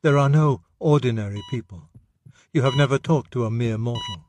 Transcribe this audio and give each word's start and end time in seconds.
There 0.00 0.16
are 0.16 0.28
no 0.28 0.62
ordinary 0.78 1.42
people. 1.50 1.88
You 2.52 2.62
have 2.62 2.76
never 2.76 2.98
talked 2.98 3.32
to 3.32 3.44
a 3.44 3.50
mere 3.50 3.76
mortal. 3.76 4.24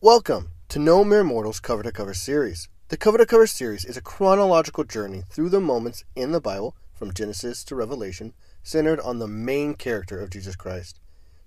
Welcome 0.00 0.52
to 0.68 0.78
No 0.78 1.02
Mere 1.02 1.24
Mortals 1.24 1.58
Cover 1.58 1.82
to 1.82 1.90
Cover 1.90 2.14
series. 2.14 2.68
The 2.90 2.96
Cover 2.96 3.18
to 3.18 3.24
Cover 3.24 3.46
series 3.46 3.84
is 3.84 3.96
a 3.96 4.02
chronological 4.02 4.82
journey 4.82 5.22
through 5.30 5.50
the 5.50 5.60
moments 5.60 6.02
in 6.16 6.32
the 6.32 6.40
Bible, 6.40 6.74
from 6.92 7.14
Genesis 7.14 7.62
to 7.66 7.76
Revelation, 7.76 8.34
centered 8.64 8.98
on 8.98 9.20
the 9.20 9.28
main 9.28 9.74
character 9.74 10.18
of 10.18 10.30
Jesus 10.30 10.56
Christ. 10.56 10.98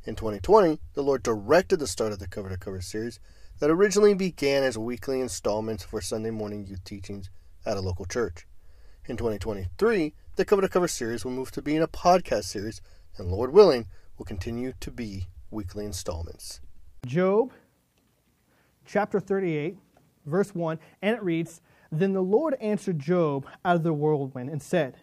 In 0.06 0.16
2020, 0.16 0.80
the 0.94 1.04
Lord 1.04 1.22
directed 1.22 1.82
the 1.82 1.86
start 1.88 2.14
of 2.14 2.20
the 2.20 2.30
Cover 2.30 2.48
to 2.48 2.56
Cover 2.56 2.80
series 2.80 3.20
that 3.60 3.70
originally 3.70 4.14
began 4.14 4.64
as 4.64 4.78
weekly 4.78 5.20
installments 5.20 5.84
for 5.84 6.00
Sunday 6.00 6.30
morning 6.30 6.66
youth 6.66 6.86
teachings 6.86 7.30
at 7.66 7.76
a 7.76 7.82
local 7.82 8.06
church. 8.06 8.48
In 9.10 9.18
2023, 9.18 10.14
the 10.38 10.46
Cover 10.46 10.62
to 10.62 10.70
Cover 10.70 10.88
series 10.88 11.26
will 11.26 11.34
move 11.34 11.52
to 11.52 11.62
being 11.62 11.82
a 11.82 11.90
podcast 11.90 12.46
series, 12.46 12.82
and 13.18 13.30
Lord 13.30 13.52
willing, 13.52 13.88
will 14.18 14.26
continue 14.26 14.72
to 14.80 14.92
be 14.92 15.28
weekly 15.52 15.84
installments. 15.84 16.62
Job 17.06 17.52
chapter 18.86 19.20
38, 19.20 19.78
verse 20.26 20.54
1, 20.54 20.80
and 21.02 21.16
it 21.16 21.24
reads 21.24 21.62
Then 21.92 22.14
the 22.14 22.22
Lord 22.22 22.56
answered 22.62 23.00
Job 23.00 23.46
out 23.64 23.76
of 23.76 23.84
the 23.84 23.94
whirlwind 23.94 24.50
and 24.50 24.62
said, 24.62 24.96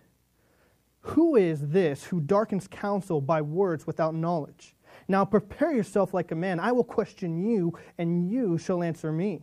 Who 1.00 1.36
is 1.36 1.68
this 1.68 2.04
who 2.04 2.20
darkens 2.20 2.66
counsel 2.68 3.20
by 3.20 3.42
words 3.42 3.86
without 3.86 4.14
knowledge? 4.14 4.74
Now 5.08 5.24
prepare 5.24 5.72
yourself 5.72 6.14
like 6.14 6.30
a 6.30 6.36
man. 6.36 6.60
I 6.60 6.72
will 6.72 6.84
question 6.84 7.44
you, 7.44 7.76
and 7.98 8.30
you 8.30 8.58
shall 8.58 8.82
answer 8.82 9.12
me. 9.12 9.42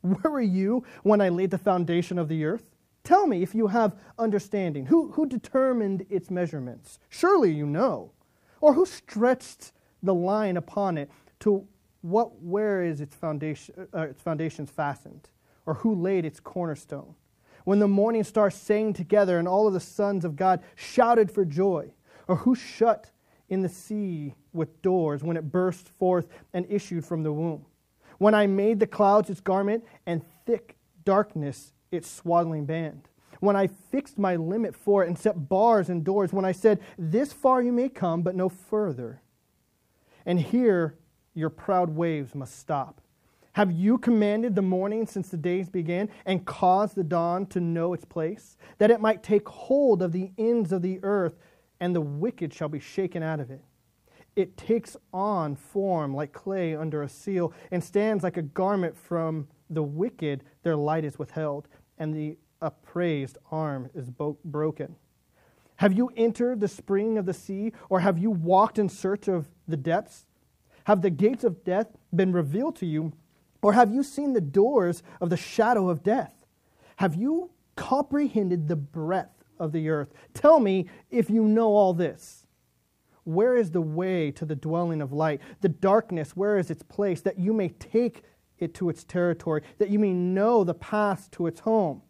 Where 0.00 0.30
were 0.30 0.40
you 0.40 0.84
when 1.02 1.20
I 1.20 1.28
laid 1.28 1.50
the 1.50 1.58
foundation 1.58 2.18
of 2.18 2.28
the 2.28 2.44
earth? 2.44 2.70
Tell 3.02 3.26
me 3.26 3.42
if 3.42 3.54
you 3.54 3.68
have 3.68 3.96
understanding. 4.18 4.86
Who, 4.86 5.12
who 5.12 5.26
determined 5.26 6.06
its 6.10 6.30
measurements? 6.30 6.98
Surely 7.08 7.52
you 7.52 7.66
know. 7.66 8.12
Or 8.60 8.74
who 8.74 8.84
stretched 8.84 9.72
the 10.02 10.14
line 10.14 10.56
upon 10.56 10.98
it 10.98 11.10
to 11.40 11.66
what, 12.06 12.40
where 12.40 12.84
is 12.84 13.00
its, 13.00 13.16
foundation, 13.16 13.88
uh, 13.92 14.02
its 14.02 14.22
foundations 14.22 14.70
fastened? 14.70 15.28
Or 15.66 15.74
who 15.74 15.94
laid 15.94 16.24
its 16.24 16.38
cornerstone? 16.38 17.16
When 17.64 17.80
the 17.80 17.88
morning 17.88 18.22
stars 18.22 18.54
sang 18.54 18.92
together 18.92 19.38
and 19.38 19.48
all 19.48 19.66
of 19.66 19.74
the 19.74 19.80
sons 19.80 20.24
of 20.24 20.36
God 20.36 20.62
shouted 20.76 21.32
for 21.32 21.44
joy? 21.44 21.90
Or 22.28 22.36
who 22.36 22.54
shut 22.54 23.10
in 23.48 23.62
the 23.62 23.68
sea 23.68 24.34
with 24.52 24.82
doors 24.82 25.24
when 25.24 25.36
it 25.36 25.50
burst 25.50 25.88
forth 25.88 26.28
and 26.52 26.64
issued 26.68 27.04
from 27.04 27.24
the 27.24 27.32
womb? 27.32 27.66
When 28.18 28.34
I 28.34 28.46
made 28.46 28.78
the 28.78 28.86
clouds 28.86 29.28
its 29.28 29.40
garment 29.40 29.84
and 30.06 30.22
thick 30.46 30.76
darkness 31.04 31.72
its 31.90 32.08
swaddling 32.08 32.66
band? 32.66 33.08
When 33.40 33.56
I 33.56 33.66
fixed 33.66 34.16
my 34.16 34.36
limit 34.36 34.76
for 34.76 35.02
it 35.02 35.08
and 35.08 35.18
set 35.18 35.48
bars 35.48 35.88
and 35.88 36.04
doors? 36.04 36.32
When 36.32 36.44
I 36.44 36.52
said, 36.52 36.80
This 36.96 37.32
far 37.32 37.60
you 37.62 37.72
may 37.72 37.88
come, 37.88 38.22
but 38.22 38.36
no 38.36 38.48
further? 38.48 39.22
And 40.24 40.40
here 40.40 40.96
your 41.36 41.50
proud 41.50 41.90
waves 41.90 42.34
must 42.34 42.58
stop. 42.58 43.00
Have 43.52 43.72
you 43.72 43.98
commanded 43.98 44.54
the 44.54 44.62
morning 44.62 45.06
since 45.06 45.28
the 45.28 45.36
days 45.36 45.68
began 45.70 46.10
and 46.26 46.44
caused 46.44 46.94
the 46.94 47.04
dawn 47.04 47.46
to 47.46 47.60
know 47.60 47.94
its 47.94 48.04
place, 48.04 48.56
that 48.78 48.90
it 48.90 49.00
might 49.00 49.22
take 49.22 49.48
hold 49.48 50.02
of 50.02 50.12
the 50.12 50.30
ends 50.36 50.72
of 50.72 50.82
the 50.82 51.00
earth, 51.02 51.38
and 51.80 51.94
the 51.94 52.00
wicked 52.00 52.52
shall 52.52 52.68
be 52.68 52.80
shaken 52.80 53.22
out 53.22 53.40
of 53.40 53.50
it? 53.50 53.62
It 54.34 54.58
takes 54.58 54.96
on 55.12 55.56
form 55.56 56.14
like 56.14 56.32
clay 56.32 56.76
under 56.76 57.02
a 57.02 57.08
seal, 57.08 57.54
and 57.70 57.82
stands 57.82 58.22
like 58.22 58.36
a 58.36 58.42
garment 58.42 58.96
from 58.96 59.48
the 59.70 59.82
wicked, 59.82 60.44
their 60.62 60.76
light 60.76 61.04
is 61.04 61.18
withheld, 61.18 61.68
and 61.98 62.14
the 62.14 62.36
upraised 62.60 63.38
arm 63.50 63.88
is 63.94 64.10
bo- 64.10 64.38
broken. 64.44 64.96
Have 65.76 65.92
you 65.92 66.10
entered 66.16 66.60
the 66.60 66.68
spring 66.68 67.18
of 67.18 67.26
the 67.26 67.34
sea, 67.34 67.72
or 67.88 68.00
have 68.00 68.18
you 68.18 68.30
walked 68.30 68.78
in 68.78 68.88
search 68.88 69.28
of 69.28 69.48
the 69.66 69.76
depths? 69.76 70.26
Have 70.86 71.02
the 71.02 71.10
gates 71.10 71.42
of 71.42 71.64
death 71.64 71.88
been 72.14 72.32
revealed 72.32 72.76
to 72.76 72.86
you, 72.86 73.12
or 73.60 73.72
have 73.72 73.92
you 73.92 74.04
seen 74.04 74.34
the 74.34 74.40
doors 74.40 75.02
of 75.20 75.30
the 75.30 75.36
shadow 75.36 75.88
of 75.88 76.04
death? 76.04 76.32
Have 76.98 77.16
you 77.16 77.50
comprehended 77.74 78.68
the 78.68 78.76
breadth 78.76 79.42
of 79.58 79.72
the 79.72 79.88
earth? 79.88 80.14
Tell 80.32 80.60
me 80.60 80.88
if 81.10 81.28
you 81.28 81.42
know 81.42 81.70
all 81.70 81.92
this. 81.92 82.46
Where 83.24 83.56
is 83.56 83.72
the 83.72 83.80
way 83.80 84.30
to 84.30 84.44
the 84.44 84.54
dwelling 84.54 85.02
of 85.02 85.12
light? 85.12 85.40
The 85.60 85.70
darkness, 85.70 86.36
where 86.36 86.56
is 86.56 86.70
its 86.70 86.84
place, 86.84 87.20
that 87.22 87.40
you 87.40 87.52
may 87.52 87.70
take 87.70 88.22
it 88.60 88.72
to 88.74 88.88
its 88.88 89.02
territory, 89.02 89.62
that 89.78 89.90
you 89.90 89.98
may 89.98 90.12
know 90.12 90.62
the 90.62 90.74
path 90.74 91.28
to 91.32 91.48
its 91.48 91.58
home? 91.58 92.02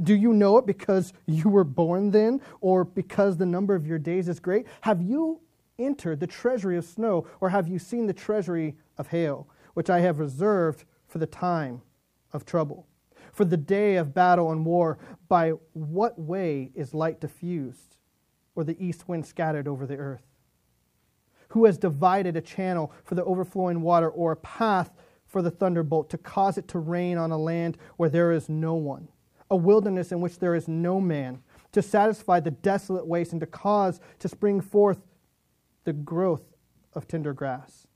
Do 0.00 0.14
you 0.14 0.32
know 0.32 0.56
it 0.58 0.66
because 0.66 1.12
you 1.26 1.48
were 1.48 1.64
born 1.64 2.12
then, 2.12 2.40
or 2.60 2.84
because 2.84 3.38
the 3.38 3.44
number 3.44 3.74
of 3.74 3.88
your 3.88 3.98
days 3.98 4.28
is 4.28 4.38
great? 4.38 4.68
Have 4.82 5.02
you 5.02 5.40
entered 5.80 6.20
the 6.20 6.26
treasury 6.26 6.76
of 6.76 6.84
snow, 6.84 7.26
or 7.40 7.48
have 7.48 7.68
you 7.68 7.78
seen 7.78 8.06
the 8.06 8.12
treasury 8.12 8.76
of 8.98 9.08
hail, 9.08 9.48
which 9.74 9.90
I 9.90 10.00
have 10.00 10.18
reserved 10.18 10.84
for 11.06 11.18
the 11.18 11.26
time 11.26 11.82
of 12.32 12.44
trouble? 12.44 12.86
For 13.32 13.44
the 13.44 13.56
day 13.56 13.96
of 13.96 14.14
battle 14.14 14.52
and 14.52 14.64
war, 14.64 14.98
by 15.28 15.50
what 15.72 16.18
way 16.18 16.70
is 16.74 16.94
light 16.94 17.20
diffused, 17.20 17.96
or 18.54 18.64
the 18.64 18.82
east 18.84 19.08
wind 19.08 19.26
scattered 19.26 19.66
over 19.66 19.86
the 19.86 19.96
earth? 19.96 20.26
Who 21.50 21.64
has 21.64 21.78
divided 21.78 22.36
a 22.36 22.40
channel 22.40 22.92
for 23.04 23.14
the 23.14 23.24
overflowing 23.24 23.82
water, 23.82 24.08
or 24.08 24.32
a 24.32 24.36
path 24.36 24.92
for 25.26 25.42
the 25.42 25.50
thunderbolt, 25.50 26.10
to 26.10 26.18
cause 26.18 26.58
it 26.58 26.68
to 26.68 26.78
rain 26.78 27.18
on 27.18 27.30
a 27.30 27.38
land 27.38 27.78
where 27.96 28.08
there 28.08 28.32
is 28.32 28.48
no 28.48 28.74
one, 28.74 29.08
a 29.50 29.56
wilderness 29.56 30.12
in 30.12 30.20
which 30.20 30.38
there 30.38 30.54
is 30.54 30.68
no 30.68 31.00
man? 31.00 31.42
to 31.72 31.82
satisfy 31.82 32.40
the 32.40 32.50
desolate 32.50 33.06
waste 33.06 33.32
and 33.32 33.40
to 33.40 33.46
cause 33.46 34.00
to 34.18 34.28
spring 34.28 34.60
forth 34.60 35.00
the 35.84 35.92
growth 35.92 36.54
of 36.92 37.08
tender 37.08 37.32
grass? 37.32 37.86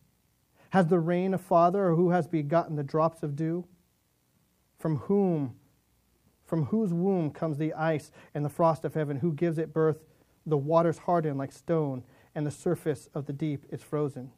Has 0.71 0.87
the 0.87 0.99
rain 0.99 1.35
a 1.35 1.39
father, 1.39 1.87
or 1.87 1.95
who 1.95 2.11
has 2.11 2.27
begotten 2.27 2.77
the 2.77 2.83
drops 2.83 3.23
of 3.23 3.37
dew? 3.37 3.67
From 4.79 4.97
whom, 4.97 5.55
from 6.45 6.67
whose 6.67 6.93
womb 6.93 7.31
comes 7.31 7.59
the 7.59 7.73
ice 7.75 8.11
and 8.35 8.45
the 8.45 8.51
frost 8.51 8.85
of 8.85 8.95
heaven? 8.95 9.19
Who 9.19 9.33
gives 9.33 9.59
it 9.59 9.73
birth? 9.73 9.99
The 10.47 10.59
waters 10.59 10.99
harden 10.99 11.39
like 11.39 11.53
stone, 11.53 12.03
and 12.35 12.47
the 12.47 12.51
surface 12.51 13.09
of 13.15 13.27
the 13.27 13.33
deep 13.33 13.65
is 13.71 13.83
frozen. 13.83 14.33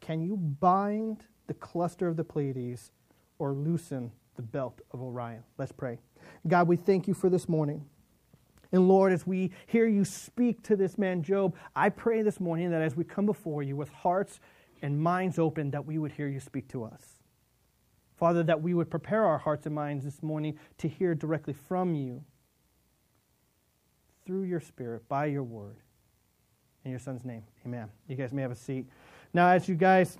Can 0.00 0.20
you 0.20 0.36
bind 0.36 1.24
the 1.46 1.54
cluster 1.54 2.08
of 2.08 2.16
the 2.16 2.24
Pleiades 2.24 2.90
or 3.38 3.52
loosen 3.52 4.10
the 4.34 4.42
belt 4.42 4.80
of 4.90 5.00
Orion? 5.00 5.44
Let's 5.58 5.72
pray. 5.72 5.98
God, 6.46 6.66
we 6.66 6.76
thank 6.76 7.06
you 7.06 7.14
for 7.14 7.30
this 7.30 7.48
morning. 7.48 7.84
And 8.72 8.88
Lord, 8.88 9.12
as 9.12 9.26
we 9.26 9.52
hear 9.66 9.86
you 9.86 10.04
speak 10.04 10.62
to 10.64 10.76
this 10.76 10.96
man 10.96 11.22
Job, 11.22 11.54
I 11.76 11.90
pray 11.90 12.22
this 12.22 12.40
morning 12.40 12.70
that 12.70 12.80
as 12.80 12.96
we 12.96 13.04
come 13.04 13.26
before 13.26 13.62
you 13.62 13.76
with 13.76 13.90
hearts 13.90 14.40
and 14.80 15.00
minds 15.00 15.38
open, 15.38 15.70
that 15.72 15.86
we 15.86 15.98
would 15.98 16.12
hear 16.12 16.26
you 16.26 16.40
speak 16.40 16.68
to 16.68 16.84
us. 16.84 17.02
Father, 18.16 18.42
that 18.44 18.62
we 18.62 18.72
would 18.72 18.90
prepare 18.90 19.24
our 19.24 19.38
hearts 19.38 19.66
and 19.66 19.74
minds 19.74 20.04
this 20.04 20.22
morning 20.22 20.58
to 20.78 20.88
hear 20.88 21.14
directly 21.14 21.52
from 21.52 21.94
you 21.94 22.24
through 24.24 24.44
your 24.44 24.60
Spirit, 24.60 25.06
by 25.08 25.26
your 25.26 25.42
word. 25.42 25.76
In 26.84 26.90
your 26.90 27.00
Son's 27.00 27.24
name, 27.24 27.42
amen. 27.66 27.88
You 28.08 28.16
guys 28.16 28.32
may 28.32 28.42
have 28.42 28.50
a 28.50 28.56
seat. 28.56 28.86
Now, 29.34 29.48
as 29.48 29.68
you 29.68 29.74
guys 29.74 30.18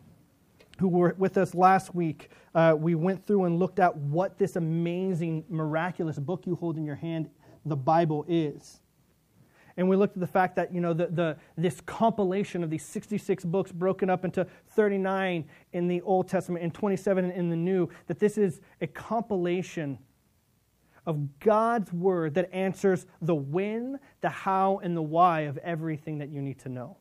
who 0.79 0.89
were 0.89 1.15
with 1.17 1.39
us 1.39 1.55
last 1.55 1.95
week, 1.95 2.31
uh, 2.55 2.75
we 2.77 2.95
went 2.95 3.27
through 3.27 3.45
and 3.45 3.59
looked 3.59 3.79
at 3.79 3.97
what 3.97 4.39
this 4.39 4.57
amazing, 4.57 5.45
miraculous 5.49 6.19
book 6.19 6.47
you 6.47 6.55
hold 6.55 6.77
in 6.77 6.84
your 6.84 6.97
hand 6.97 7.31
the 7.65 7.77
Bible 7.77 8.25
is. 8.28 8.81
And 9.77 9.89
we 9.89 9.97
looked 9.97 10.16
at 10.16 10.21
the 10.21 10.27
fact 10.27 10.57
that, 10.57 10.72
you 10.72 10.81
know, 10.81 10.92
the, 10.92 11.07
the, 11.07 11.36
this 11.57 11.81
compilation 11.81 12.63
of 12.63 12.71
these 12.71 12.84
66 12.84 13.45
books 13.45 13.72
broken 13.72 14.10
up 14.10 14.25
into 14.25 14.47
39 14.71 15.45
in 15.72 15.89
the 15.89 16.03
Old 16.03 16.28
Testament 16.28 16.63
and 16.63 16.75
27 16.75 17.31
in 17.31 17.48
the 17.48 17.57
New, 17.57 17.89
that 18.07 18.19
this 18.19 18.36
is 18.36 18.60
a 18.81 18.86
compilation 18.86 19.98
of 21.07 21.39
God's 21.41 21.92
Word 21.92 22.34
that 22.34 22.53
answers 22.53 23.07
the 23.21 23.34
when, 23.34 23.98
the 24.21 24.28
how, 24.28 24.81
and 24.83 24.97
the 24.97 25.03
why 25.03 25.42
of 25.42 25.59
everything 25.59 26.19
that 26.19 26.28
you 26.28 26.42
need 26.42 26.59
to 26.60 26.69
know. 26.69 26.97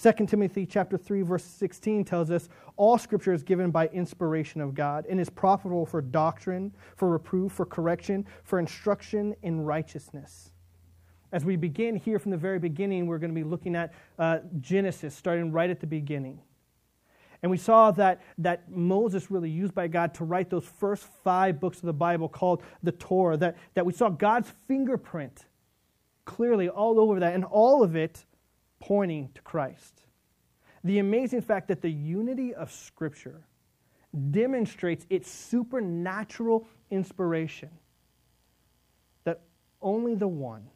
2 0.00 0.26
Timothy 0.26 0.66
chapter 0.66 0.98
3 0.98 1.22
verse 1.22 1.44
16 1.44 2.04
tells 2.04 2.30
us 2.30 2.48
all 2.76 2.98
scripture 2.98 3.32
is 3.32 3.42
given 3.42 3.70
by 3.70 3.86
inspiration 3.88 4.60
of 4.60 4.74
God 4.74 5.06
and 5.08 5.20
is 5.20 5.30
profitable 5.30 5.86
for 5.86 6.02
doctrine, 6.02 6.72
for 6.96 7.10
reproof, 7.10 7.52
for 7.52 7.64
correction, 7.64 8.26
for 8.42 8.58
instruction 8.58 9.34
in 9.42 9.60
righteousness. 9.60 10.50
As 11.30 11.44
we 11.44 11.56
begin 11.56 11.96
here 11.96 12.18
from 12.18 12.30
the 12.30 12.36
very 12.36 12.58
beginning, 12.58 13.06
we're 13.06 13.18
going 13.18 13.34
to 13.34 13.34
be 13.34 13.44
looking 13.44 13.74
at 13.74 13.92
uh, 14.18 14.38
Genesis, 14.60 15.14
starting 15.14 15.52
right 15.52 15.70
at 15.70 15.80
the 15.80 15.86
beginning. 15.86 16.40
And 17.42 17.50
we 17.50 17.58
saw 17.58 17.90
that, 17.92 18.22
that 18.38 18.70
Moses 18.70 19.30
really 19.30 19.50
used 19.50 19.74
by 19.74 19.86
God 19.86 20.14
to 20.14 20.24
write 20.24 20.48
those 20.48 20.64
first 20.64 21.04
five 21.22 21.60
books 21.60 21.78
of 21.78 21.84
the 21.84 21.92
Bible 21.92 22.28
called 22.28 22.62
the 22.82 22.92
Torah, 22.92 23.36
that, 23.36 23.56
that 23.74 23.84
we 23.84 23.92
saw 23.92 24.08
God's 24.08 24.50
fingerprint 24.66 25.44
clearly 26.24 26.68
all 26.68 26.98
over 26.98 27.20
that, 27.20 27.34
and 27.34 27.44
all 27.44 27.82
of 27.82 27.96
it 27.96 28.24
pointing 28.84 29.30
to 29.34 29.40
Christ. 29.40 30.02
The 30.84 30.98
amazing 30.98 31.40
fact 31.40 31.68
that 31.68 31.80
the 31.80 31.90
unity 31.90 32.54
of 32.54 32.70
Scripture 32.70 33.46
demonstrates 34.30 35.06
its 35.08 35.30
supernatural 35.30 36.66
inspiration, 36.90 37.70
that 39.24 39.40
only 39.80 40.14
the 40.14 40.28
one 40.28 40.68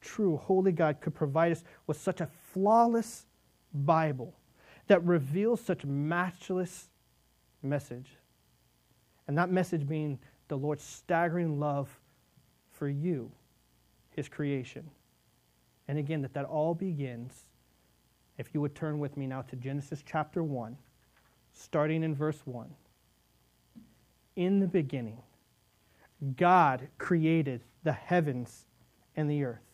true 0.00 0.36
holy 0.36 0.70
God 0.70 1.00
could 1.00 1.16
provide 1.16 1.50
us 1.50 1.64
with 1.88 2.00
such 2.00 2.20
a 2.20 2.28
flawless 2.52 3.26
Bible 3.74 4.34
that 4.86 5.04
reveals 5.04 5.60
such 5.60 5.84
matchless 5.84 6.88
message. 7.60 8.12
And 9.26 9.36
that 9.36 9.50
message 9.50 9.86
being 9.86 10.20
the 10.46 10.56
Lord's 10.56 10.84
staggering 10.84 11.58
love 11.58 11.88
for 12.70 12.88
you, 12.88 13.32
his 14.10 14.28
creation. 14.28 14.88
And 15.88 15.98
again, 15.98 16.22
that 16.22 16.34
that 16.34 16.44
all 16.44 16.74
begins, 16.74 17.46
if 18.36 18.54
you 18.54 18.60
would 18.60 18.74
turn 18.74 18.98
with 18.98 19.16
me 19.16 19.26
now 19.26 19.42
to 19.42 19.56
Genesis 19.56 20.04
chapter 20.06 20.44
1, 20.44 20.76
starting 21.52 22.02
in 22.04 22.14
verse 22.14 22.40
1. 22.44 22.68
In 24.36 24.60
the 24.60 24.68
beginning, 24.68 25.18
God 26.36 26.88
created 26.98 27.62
the 27.82 27.92
heavens 27.92 28.66
and 29.16 29.30
the 29.30 29.44
earth. 29.44 29.67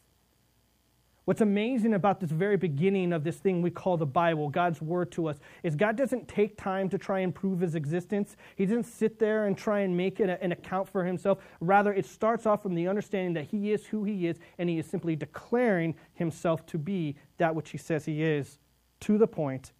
What's 1.25 1.41
amazing 1.41 1.94
about 1.94 2.21
this 2.21 2.31
very 2.31 2.59
beginning 2.59 3.15
of 3.15 3.25
this 3.25 3.37
thing 3.37 3.62
we 3.62 3.71
call 3.71 3.97
the 3.97 4.05
Bible, 4.05 4.50
God's 4.50 4.82
word 4.82 5.11
to 5.12 5.29
us, 5.29 5.38
is 5.62 5.75
God 5.75 5.97
doesn't 5.97 6.29
take 6.29 6.59
time 6.59 6.91
to 6.91 6.99
try 6.99 7.21
and 7.21 7.35
prove 7.35 7.61
his 7.61 7.75
existence. 7.75 8.37
He 8.56 8.67
doesn't 8.67 8.85
sit 8.85 9.19
there 9.19 9.47
and 9.47 9.56
try 9.56 9.81
and 9.81 9.97
make 9.97 10.21
an 10.21 10.53
account 10.53 10.87
for 10.87 11.03
himself. 11.03 11.38
Rather, 11.61 11.94
it 11.94 12.05
starts 12.05 12.44
off 12.44 12.62
from 12.62 12.75
the 12.75 12.88
understanding 12.88 13.32
that 13.35 13.47
he 13.47 13.73
is 13.73 13.87
who 13.87 14.05
he 14.05 14.26
is, 14.26 14.37
and 14.59 14.69
he 14.69 14.79
is 14.79 14.87
simply 14.87 15.17
declaring 15.17 15.94
himself 16.12 16.67
to 16.67 16.76
be 16.76 17.17
that 17.38 17.55
which 17.55 17.70
he 17.70 17.79
says 17.79 18.05
he 18.05 18.23
is, 18.23 18.59
to 19.00 19.17
the 19.17 19.27
point, 19.27 19.73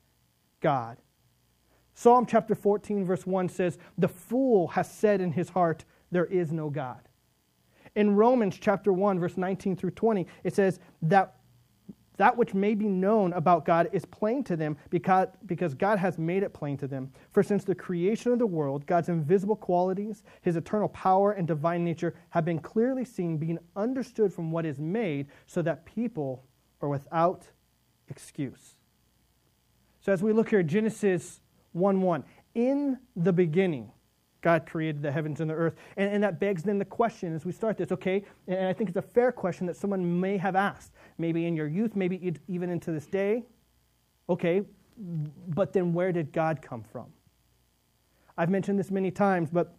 God. 0.61 0.97
Psalm 1.93 2.25
chapter 2.25 2.55
14, 2.55 3.05
verse 3.05 3.27
1 3.27 3.51
says, 3.51 3.77
The 3.99 4.09
fool 4.09 4.69
has 4.69 4.91
said 4.91 5.21
in 5.21 5.33
his 5.33 5.51
heart, 5.51 5.85
There 6.11 6.25
is 6.25 6.53
no 6.53 6.71
God. 6.71 7.01
In 7.97 8.17
Romans 8.17 8.59
chapter 8.61 8.93
1, 8.93 9.21
verse 9.21 9.37
19 9.37 9.77
through 9.77 9.93
20, 9.93 10.27
it 10.43 10.55
says 10.55 10.81
that 11.03 11.37
that 12.17 12.37
which 12.37 12.55
may 12.55 12.75
be 12.75 12.89
known 12.89 13.33
about 13.33 13.65
God 13.65 13.89
is 13.93 14.05
plain 14.05 14.45
to 14.45 14.57
them 14.57 14.77
because, 14.91 15.29
because 15.47 15.75
God 15.75 15.99
has 15.99 16.17
made 16.17 16.43
it 16.45 16.53
plain 16.53 16.77
to 16.79 16.87
them. 16.87 17.13
For 17.33 17.43
since 17.43 17.65
the 17.65 17.75
creation 17.75 18.33
of 18.33 18.39
the 18.39 18.47
world, 18.47 18.87
God's 18.87 19.09
invisible 19.09 19.57
qualities, 19.57 20.23
his 20.43 20.57
eternal 20.57 20.89
power, 20.89 21.33
and 21.33 21.47
divine 21.47 21.85
nature 21.85 22.15
have 22.31 22.45
been 22.45 22.61
clearly 22.61 23.05
seen, 23.05 23.37
being 23.37 23.59
understood 23.75 24.33
from 24.33 24.53
what 24.53 24.65
is 24.65 24.79
made, 24.79 25.27
so 25.47 25.61
that 25.63 25.85
people 25.85 26.45
are 26.81 26.89
without 26.89 27.49
excuse. 28.09 28.77
So 30.01 30.13
as 30.13 30.23
we 30.23 30.33
look 30.33 30.51
here, 30.51 30.63
Genesis 30.63 31.41
1 31.73 32.01
1, 32.01 32.25
in 32.55 32.99
the 33.17 33.33
beginning, 33.33 33.91
God 34.45 34.67
created 34.67 35.01
the 35.01 35.11
heavens 35.11 35.41
and 35.41 35.49
the 35.49 35.55
earth. 35.55 35.75
And, 35.97 36.13
and 36.13 36.23
that 36.23 36.39
begs 36.39 36.63
then 36.63 36.79
the 36.79 36.85
question 36.85 37.35
as 37.35 37.47
we 37.47 37.51
start 37.51 37.79
this, 37.79 37.91
okay? 37.91 38.23
And 38.47 38.67
I 38.67 38.75
think 38.75 38.91
it's 38.91 38.99
a 38.99 39.03
fair 39.03 39.33
question 39.33 39.67
that 39.67 39.77
someone 39.77 40.21
may 40.21 40.37
have 40.37 40.55
asked, 40.55 40.93
maybe 41.17 41.47
in 41.47 41.57
your 41.57 41.67
youth, 41.67 41.97
maybe 41.97 42.35
even 42.47 42.69
into 42.69 42.93
this 42.93 43.07
day. 43.07 43.43
Okay, 44.29 44.63
but 45.49 45.73
then 45.73 45.95
where 45.95 46.13
did 46.13 46.31
God 46.31 46.61
come 46.61 46.83
from? 46.83 47.07
I've 48.37 48.51
mentioned 48.51 48.79
this 48.79 48.91
many 48.91 49.11
times, 49.11 49.49
but 49.51 49.75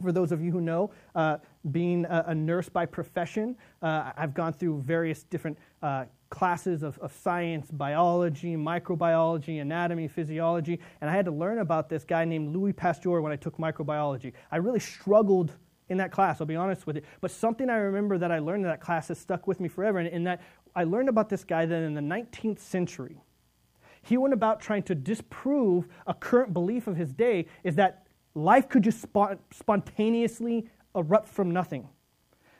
for 0.00 0.12
those 0.12 0.30
of 0.30 0.40
you 0.40 0.52
who 0.52 0.60
know, 0.60 0.92
uh, 1.16 1.38
being 1.72 2.04
a, 2.04 2.24
a, 2.28 2.34
nurse 2.34 2.68
by 2.68 2.86
profession, 2.86 3.56
uh, 3.82 4.12
I've 4.16 4.34
gone 4.34 4.52
through 4.52 4.80
various 4.82 5.24
different 5.24 5.58
uh, 5.82 6.04
classes 6.34 6.82
of, 6.82 6.98
of 6.98 7.12
science, 7.12 7.70
biology, 7.70 8.56
microbiology, 8.56 9.62
anatomy, 9.62 10.08
physiology, 10.08 10.80
and 11.00 11.08
I 11.08 11.14
had 11.14 11.26
to 11.26 11.30
learn 11.30 11.60
about 11.60 11.88
this 11.88 12.02
guy 12.02 12.24
named 12.24 12.52
Louis 12.52 12.72
Pasteur 12.72 13.20
when 13.20 13.30
I 13.30 13.36
took 13.36 13.56
microbiology. 13.56 14.32
I 14.50 14.56
really 14.56 14.80
struggled 14.80 15.52
in 15.88 15.96
that 15.98 16.10
class, 16.10 16.40
I'll 16.40 16.46
be 16.48 16.56
honest 16.56 16.88
with 16.88 16.96
you. 16.96 17.02
But 17.20 17.30
something 17.30 17.70
I 17.70 17.76
remember 17.76 18.18
that 18.18 18.32
I 18.32 18.40
learned 18.40 18.64
in 18.64 18.68
that 18.68 18.80
class 18.80 19.06
has 19.08 19.18
stuck 19.18 19.46
with 19.46 19.60
me 19.60 19.68
forever, 19.68 20.00
and 20.00 20.08
in 20.08 20.24
that 20.24 20.40
I 20.74 20.82
learned 20.82 21.08
about 21.08 21.28
this 21.28 21.44
guy 21.44 21.66
that 21.66 21.82
in 21.82 21.94
the 21.94 22.00
19th 22.00 22.58
century, 22.58 23.20
he 24.02 24.16
went 24.16 24.34
about 24.34 24.60
trying 24.60 24.82
to 24.84 24.94
disprove 24.96 25.86
a 26.08 26.14
current 26.14 26.52
belief 26.52 26.88
of 26.88 26.96
his 26.96 27.12
day 27.12 27.46
is 27.62 27.76
that 27.76 28.08
life 28.34 28.68
could 28.68 28.82
just 28.82 29.06
spontaneously 29.52 30.68
erupt 30.96 31.28
from 31.28 31.52
nothing 31.52 31.88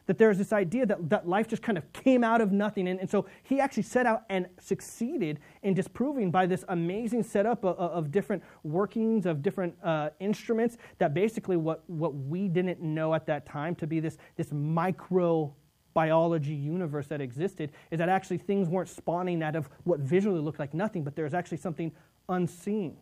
that 0.06 0.18
there's 0.18 0.38
this 0.38 0.52
idea 0.52 0.86
that, 0.86 1.08
that 1.08 1.28
life 1.28 1.48
just 1.48 1.62
kind 1.62 1.78
of 1.78 1.92
came 1.92 2.22
out 2.22 2.40
of 2.40 2.52
nothing. 2.52 2.88
And, 2.88 3.00
and 3.00 3.08
so 3.08 3.26
he 3.42 3.60
actually 3.60 3.84
set 3.84 4.06
out 4.06 4.24
and 4.28 4.46
succeeded 4.60 5.40
in 5.62 5.74
disproving 5.74 6.30
by 6.30 6.46
this 6.46 6.64
amazing 6.68 7.22
setup 7.22 7.64
of, 7.64 7.78
of 7.78 8.10
different 8.10 8.42
workings 8.62 9.26
of 9.26 9.42
different 9.42 9.74
uh, 9.82 10.10
instruments 10.20 10.76
that 10.98 11.14
basically 11.14 11.56
what, 11.56 11.88
what 11.88 12.14
we 12.14 12.48
didn't 12.48 12.80
know 12.80 13.14
at 13.14 13.26
that 13.26 13.46
time 13.46 13.74
to 13.76 13.86
be 13.86 14.00
this, 14.00 14.18
this 14.36 14.52
micro 14.52 15.54
biology 15.94 16.54
universe 16.54 17.06
that 17.06 17.20
existed 17.20 17.70
is 17.90 17.98
that 17.98 18.08
actually 18.08 18.38
things 18.38 18.68
weren't 18.68 18.88
spawning 18.88 19.42
out 19.42 19.56
of 19.56 19.68
what 19.84 20.00
visually 20.00 20.40
looked 20.40 20.58
like 20.58 20.74
nothing, 20.74 21.04
but 21.04 21.14
there's 21.14 21.34
actually 21.34 21.58
something 21.58 21.92
unseen. 22.28 22.96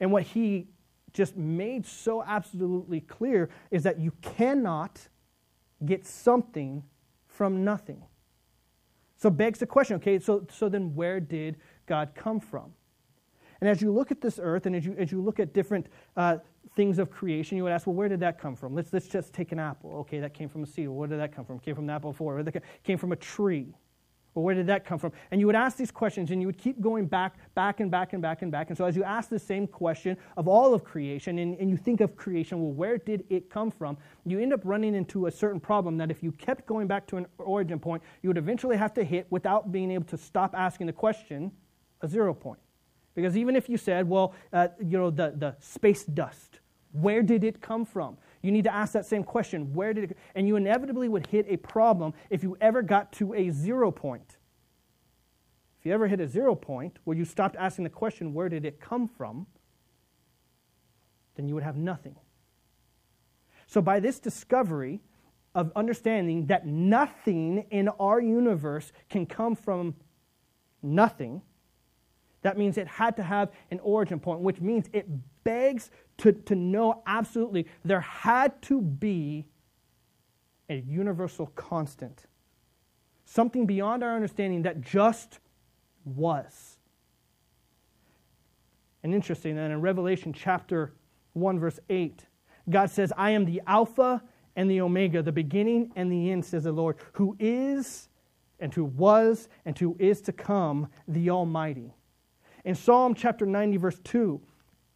And 0.00 0.10
what 0.10 0.24
he 0.24 0.68
just 1.12 1.36
made 1.36 1.86
so 1.86 2.22
absolutely 2.22 3.00
clear 3.00 3.48
is 3.70 3.82
that 3.84 3.98
you 3.98 4.12
cannot 4.22 5.08
get 5.84 6.06
something 6.06 6.82
from 7.26 7.64
nothing. 7.64 8.02
So 9.16 9.30
begs 9.30 9.58
the 9.58 9.66
question, 9.66 9.96
okay, 9.96 10.18
so, 10.18 10.46
so 10.50 10.68
then 10.68 10.94
where 10.94 11.20
did 11.20 11.56
God 11.86 12.12
come 12.14 12.40
from? 12.40 12.72
And 13.60 13.68
as 13.68 13.82
you 13.82 13.92
look 13.92 14.10
at 14.10 14.20
this 14.20 14.40
earth 14.42 14.64
and 14.66 14.74
as 14.74 14.86
you, 14.86 14.94
as 14.98 15.12
you 15.12 15.20
look 15.20 15.38
at 15.38 15.52
different 15.52 15.86
uh, 16.16 16.38
things 16.74 16.98
of 16.98 17.10
creation, 17.10 17.56
you 17.56 17.64
would 17.64 17.72
ask, 17.72 17.86
well, 17.86 17.94
where 17.94 18.08
did 18.08 18.20
that 18.20 18.38
come 18.38 18.56
from? 18.56 18.74
Let's, 18.74 18.92
let's 18.92 19.08
just 19.08 19.34
take 19.34 19.52
an 19.52 19.58
apple. 19.58 19.92
Okay, 19.98 20.20
that 20.20 20.32
came 20.32 20.48
from 20.48 20.62
a 20.62 20.66
seed. 20.66 20.88
Where 20.88 21.06
did 21.06 21.20
that 21.20 21.34
come 21.34 21.44
from? 21.44 21.58
Came 21.58 21.74
from 21.74 21.86
the 21.86 21.92
apple 21.92 22.12
before. 22.12 22.40
It 22.40 22.62
came 22.82 22.96
from 22.96 23.12
a 23.12 23.16
tree. 23.16 23.74
Well, 24.34 24.44
where 24.44 24.54
did 24.54 24.68
that 24.68 24.84
come 24.84 24.98
from? 24.98 25.12
And 25.30 25.40
you 25.40 25.46
would 25.46 25.56
ask 25.56 25.76
these 25.76 25.90
questions 25.90 26.30
and 26.30 26.40
you 26.40 26.46
would 26.46 26.58
keep 26.58 26.80
going 26.80 27.06
back, 27.06 27.34
back 27.54 27.80
and 27.80 27.90
back 27.90 28.12
and 28.12 28.22
back 28.22 28.42
and 28.42 28.52
back. 28.52 28.68
And 28.68 28.78
so 28.78 28.84
as 28.84 28.94
you 28.94 29.02
ask 29.02 29.28
the 29.28 29.38
same 29.38 29.66
question 29.66 30.16
of 30.36 30.46
all 30.46 30.72
of 30.72 30.84
creation 30.84 31.38
and, 31.40 31.58
and 31.58 31.68
you 31.68 31.76
think 31.76 32.00
of 32.00 32.14
creation, 32.14 32.62
well, 32.62 32.72
where 32.72 32.96
did 32.96 33.24
it 33.28 33.50
come 33.50 33.72
from? 33.72 33.98
You 34.24 34.38
end 34.38 34.52
up 34.52 34.60
running 34.64 34.94
into 34.94 35.26
a 35.26 35.30
certain 35.30 35.58
problem 35.58 35.96
that 35.98 36.10
if 36.12 36.22
you 36.22 36.30
kept 36.32 36.66
going 36.66 36.86
back 36.86 37.08
to 37.08 37.16
an 37.16 37.26
origin 37.38 37.80
point, 37.80 38.02
you 38.22 38.28
would 38.28 38.38
eventually 38.38 38.76
have 38.76 38.94
to 38.94 39.04
hit, 39.04 39.26
without 39.30 39.72
being 39.72 39.90
able 39.90 40.04
to 40.06 40.16
stop 40.16 40.54
asking 40.54 40.86
the 40.86 40.92
question, 40.92 41.50
a 42.00 42.08
zero 42.08 42.32
point. 42.32 42.60
Because 43.14 43.36
even 43.36 43.56
if 43.56 43.68
you 43.68 43.76
said, 43.76 44.08
well, 44.08 44.34
uh, 44.52 44.68
you 44.78 44.96
know, 44.96 45.10
the, 45.10 45.34
the 45.36 45.56
space 45.58 46.04
dust, 46.04 46.60
where 46.92 47.22
did 47.22 47.42
it 47.42 47.60
come 47.60 47.84
from? 47.84 48.16
You 48.42 48.52
need 48.52 48.64
to 48.64 48.74
ask 48.74 48.92
that 48.92 49.06
same 49.06 49.22
question 49.22 49.72
where 49.74 49.92
did 49.92 50.12
it, 50.12 50.18
and 50.34 50.46
you 50.46 50.56
inevitably 50.56 51.08
would 51.08 51.26
hit 51.26 51.46
a 51.48 51.56
problem 51.56 52.14
if 52.30 52.42
you 52.42 52.56
ever 52.60 52.82
got 52.82 53.12
to 53.14 53.34
a 53.34 53.50
zero 53.50 53.90
point. 53.90 54.38
If 55.78 55.86
you 55.86 55.92
ever 55.92 56.08
hit 56.08 56.20
a 56.20 56.28
zero 56.28 56.54
point 56.54 56.98
where 57.04 57.16
you 57.16 57.24
stopped 57.24 57.56
asking 57.56 57.84
the 57.84 57.90
question, 57.90 58.34
where 58.34 58.48
did 58.48 58.64
it 58.64 58.80
come 58.80 59.08
from, 59.08 59.46
then 61.36 61.48
you 61.48 61.54
would 61.54 61.64
have 61.64 61.76
nothing. 61.76 62.16
So, 63.66 63.80
by 63.80 64.00
this 64.00 64.18
discovery 64.18 65.00
of 65.54 65.72
understanding 65.74 66.46
that 66.46 66.66
nothing 66.66 67.66
in 67.70 67.88
our 67.88 68.20
universe 68.20 68.92
can 69.08 69.26
come 69.26 69.54
from 69.54 69.94
nothing, 70.82 71.42
that 72.42 72.56
means 72.56 72.78
it 72.78 72.86
had 72.86 73.16
to 73.16 73.22
have 73.22 73.50
an 73.70 73.80
origin 73.80 74.18
point, 74.18 74.40
which 74.40 74.60
means 74.60 74.86
it 74.92 75.06
begs 75.44 75.90
to, 76.18 76.32
to 76.32 76.54
know 76.54 77.02
absolutely 77.06 77.66
there 77.84 78.00
had 78.00 78.60
to 78.62 78.80
be 78.80 79.46
a 80.68 80.76
universal 80.76 81.46
constant, 81.48 82.26
something 83.24 83.66
beyond 83.66 84.02
our 84.02 84.14
understanding 84.14 84.62
that 84.62 84.80
just 84.80 85.40
was. 86.04 86.78
And 89.02 89.14
interesting 89.14 89.56
that 89.56 89.70
in 89.70 89.80
Revelation 89.80 90.32
chapter 90.32 90.92
1, 91.32 91.58
verse 91.58 91.80
8, 91.88 92.26
God 92.68 92.90
says, 92.90 93.12
I 93.16 93.30
am 93.30 93.44
the 93.44 93.62
Alpha 93.66 94.22
and 94.56 94.70
the 94.70 94.80
Omega, 94.80 95.22
the 95.22 95.32
beginning 95.32 95.90
and 95.96 96.12
the 96.12 96.30
end, 96.30 96.44
says 96.44 96.64
the 96.64 96.72
Lord, 96.72 96.96
who 97.14 97.36
is 97.38 98.08
and 98.58 98.72
who 98.74 98.84
was 98.84 99.48
and 99.64 99.78
who 99.78 99.96
is 99.98 100.20
to 100.22 100.32
come, 100.32 100.88
the 101.08 101.30
Almighty. 101.30 101.94
In 102.64 102.74
Psalm 102.74 103.14
chapter 103.14 103.46
90, 103.46 103.76
verse 103.76 103.98
2, 104.04 104.40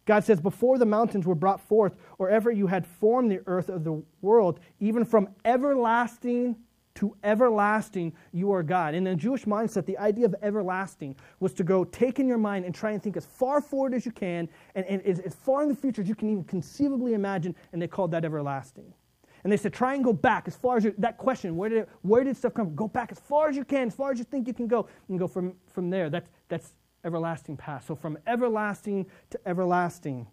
God 0.05 0.23
says, 0.23 0.39
Before 0.39 0.77
the 0.77 0.85
mountains 0.85 1.25
were 1.25 1.35
brought 1.35 1.59
forth, 1.59 1.95
or 2.19 2.29
ever 2.29 2.51
you 2.51 2.67
had 2.67 2.85
formed 2.85 3.31
the 3.31 3.41
earth 3.47 3.69
of 3.69 3.83
the 3.83 4.03
world, 4.21 4.59
even 4.79 5.03
from 5.03 5.29
everlasting 5.43 6.55
to 6.95 7.15
everlasting, 7.23 8.13
you 8.31 8.51
are 8.53 8.63
God. 8.63 8.95
In 8.95 9.03
the 9.03 9.15
Jewish 9.15 9.43
mindset, 9.43 9.85
the 9.85 9.97
idea 9.97 10.25
of 10.25 10.35
everlasting 10.41 11.15
was 11.41 11.53
to 11.53 11.63
go 11.63 11.83
take 11.83 12.19
in 12.19 12.27
your 12.27 12.37
mind 12.37 12.63
and 12.63 12.73
try 12.73 12.91
and 12.91 13.03
think 13.03 13.17
as 13.17 13.25
far 13.25 13.59
forward 13.59 13.93
as 13.93 14.05
you 14.05 14.13
can 14.13 14.47
and, 14.75 14.85
and 14.85 15.01
as, 15.01 15.19
as 15.19 15.35
far 15.35 15.63
in 15.63 15.69
the 15.69 15.75
future 15.75 16.01
as 16.01 16.07
you 16.07 16.15
can 16.15 16.29
even 16.29 16.45
conceivably 16.45 17.13
imagine, 17.13 17.53
and 17.73 17.81
they 17.81 17.87
called 17.87 18.11
that 18.11 18.23
everlasting. 18.23 18.93
And 19.43 19.51
they 19.51 19.57
said, 19.57 19.73
try 19.73 19.93
and 19.93 20.03
go 20.03 20.13
back 20.13 20.47
as 20.47 20.55
far 20.55 20.77
as 20.77 20.85
you, 20.85 20.95
that 20.97 21.17
question, 21.17 21.55
where 21.57 21.69
did, 21.69 21.87
where 22.01 22.23
did 22.23 22.35
stuff 22.37 22.53
come 22.53 22.67
from? 22.67 22.75
Go 22.75 22.87
back 22.87 23.11
as 23.11 23.19
far 23.19 23.49
as 23.49 23.55
you 23.55 23.65
can, 23.65 23.87
as 23.87 23.93
far 23.93 24.11
as 24.11 24.17
you 24.17 24.23
think 24.23 24.47
you 24.47 24.53
can 24.53 24.67
go, 24.67 24.87
and 25.09 25.19
go 25.19 25.27
from, 25.27 25.53
from 25.67 25.89
there. 25.89 26.09
That's, 26.09 26.29
that's 26.47 26.71
everlasting 27.05 27.55
past. 27.55 27.87
So 27.87 27.95
from 27.95 28.17
everlasting 28.27 29.05
to 29.29 29.39
everlasting, 29.45 30.27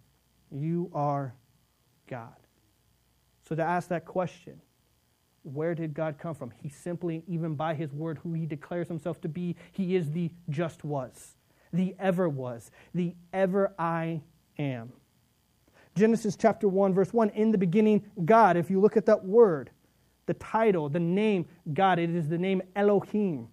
you 0.50 0.91
are 0.93 1.35
God. 2.09 2.35
So 3.49 3.55
to 3.55 3.62
ask 3.62 3.88
that 3.88 4.05
question, 4.05 4.61
where 5.43 5.75
did 5.75 5.95
God 5.95 6.19
come 6.19 6.35
from? 6.35 6.52
He 6.62 6.69
simply, 6.69 7.23
even 7.26 7.55
by 7.55 7.75
his 7.75 7.93
word, 7.93 8.19
who 8.23 8.33
he 8.33 8.47
declares 8.47 8.88
himself 8.88 9.21
to 9.23 9.29
be, 9.29 9.57
he 9.73 9.97
is 9.97 10.11
the 10.11 10.31
just 10.49 10.85
was, 10.85 11.37
the 11.73 11.95
ever 11.99 12.29
was, 12.29 12.71
the 12.95 13.14
ever 13.33 13.73
I 13.79 14.23
am. 14.59 14.93
Genesis 15.95 16.37
chapter 16.37 16.69
1, 16.69 16.95
verse 16.95 17.12
1, 17.12 17.31
in 17.31 17.50
the 17.50 17.59
beginning, 17.59 18.02
God. 18.25 18.57
If 18.57 18.71
you 18.71 18.81
look 18.81 18.97
at 18.97 19.07
that 19.07 19.25
word, 19.25 19.71
the 20.26 20.35
title, 20.35 20.88
the 20.88 21.00
name 21.00 21.47
God, 21.75 21.99
it 21.99 22.11
is 22.11 22.29
the 22.29 22.38
name 22.38 22.62
Elohim. 22.76 23.49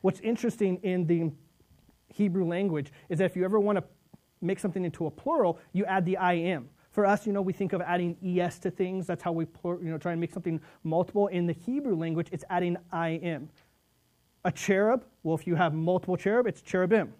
What's 0.00 0.20
interesting 0.20 0.78
in 0.82 1.06
the 1.06 1.30
Hebrew 2.12 2.44
language 2.44 2.92
is 3.08 3.18
that 3.18 3.24
if 3.24 3.36
you 3.36 3.44
ever 3.44 3.58
want 3.58 3.78
to 3.78 3.84
make 4.40 4.58
something 4.58 4.84
into 4.84 5.06
a 5.06 5.10
plural, 5.10 5.58
you 5.72 5.84
add 5.86 6.04
the 6.04 6.16
I 6.16 6.34
am. 6.34 6.68
For 6.90 7.06
us, 7.06 7.26
you 7.26 7.32
know, 7.32 7.40
we 7.40 7.54
think 7.54 7.72
of 7.72 7.80
adding 7.80 8.16
es 8.22 8.58
to 8.60 8.70
things. 8.70 9.06
That's 9.06 9.22
how 9.22 9.32
we, 9.32 9.46
you 9.64 9.78
know, 9.82 9.98
try 9.98 10.12
and 10.12 10.20
make 10.20 10.32
something 10.32 10.60
multiple. 10.84 11.28
In 11.28 11.46
the 11.46 11.54
Hebrew 11.54 11.96
language, 11.96 12.28
it's 12.32 12.44
adding 12.50 12.76
I 12.90 13.10
am. 13.22 13.48
A 14.44 14.52
cherub, 14.52 15.04
well, 15.22 15.34
if 15.34 15.46
you 15.46 15.54
have 15.54 15.72
multiple 15.72 16.16
cherub, 16.16 16.46
it's 16.46 16.60
cherubim. 16.60 17.14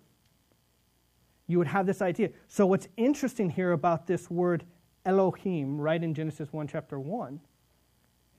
You 1.46 1.58
would 1.58 1.68
have 1.68 1.86
this 1.86 2.02
idea. 2.02 2.30
So, 2.48 2.66
what's 2.66 2.88
interesting 2.96 3.48
here 3.48 3.72
about 3.72 4.06
this 4.06 4.30
word 4.30 4.64
Elohim, 5.04 5.80
right 5.80 6.02
in 6.02 6.14
Genesis 6.14 6.52
1, 6.52 6.68
chapter 6.68 7.00
1, 7.00 7.40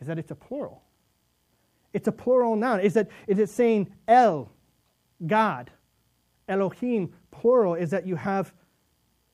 is 0.02 0.08
that 0.08 0.20
it's 0.20 0.32
a 0.32 0.36
plural. 0.36 0.84
It's 1.94 2.08
a 2.08 2.12
plural 2.12 2.56
noun. 2.56 2.80
Is 2.80 2.94
that 2.94 3.10
is 3.28 3.40
it 3.40 3.50
saying 3.50 3.94
El, 4.08 4.52
God, 5.26 5.72
Elohim, 6.48 7.14
plural, 7.32 7.76
is 7.76 7.90
that 7.92 8.06
you 8.06 8.16
have 8.16 8.54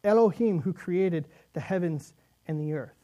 Elohim 0.04 0.62
who 0.62 0.74
created 0.74 1.28
the 1.54 1.60
heavens 1.60 2.14
and 2.48 2.60
the 2.60 2.74
earth. 2.74 2.96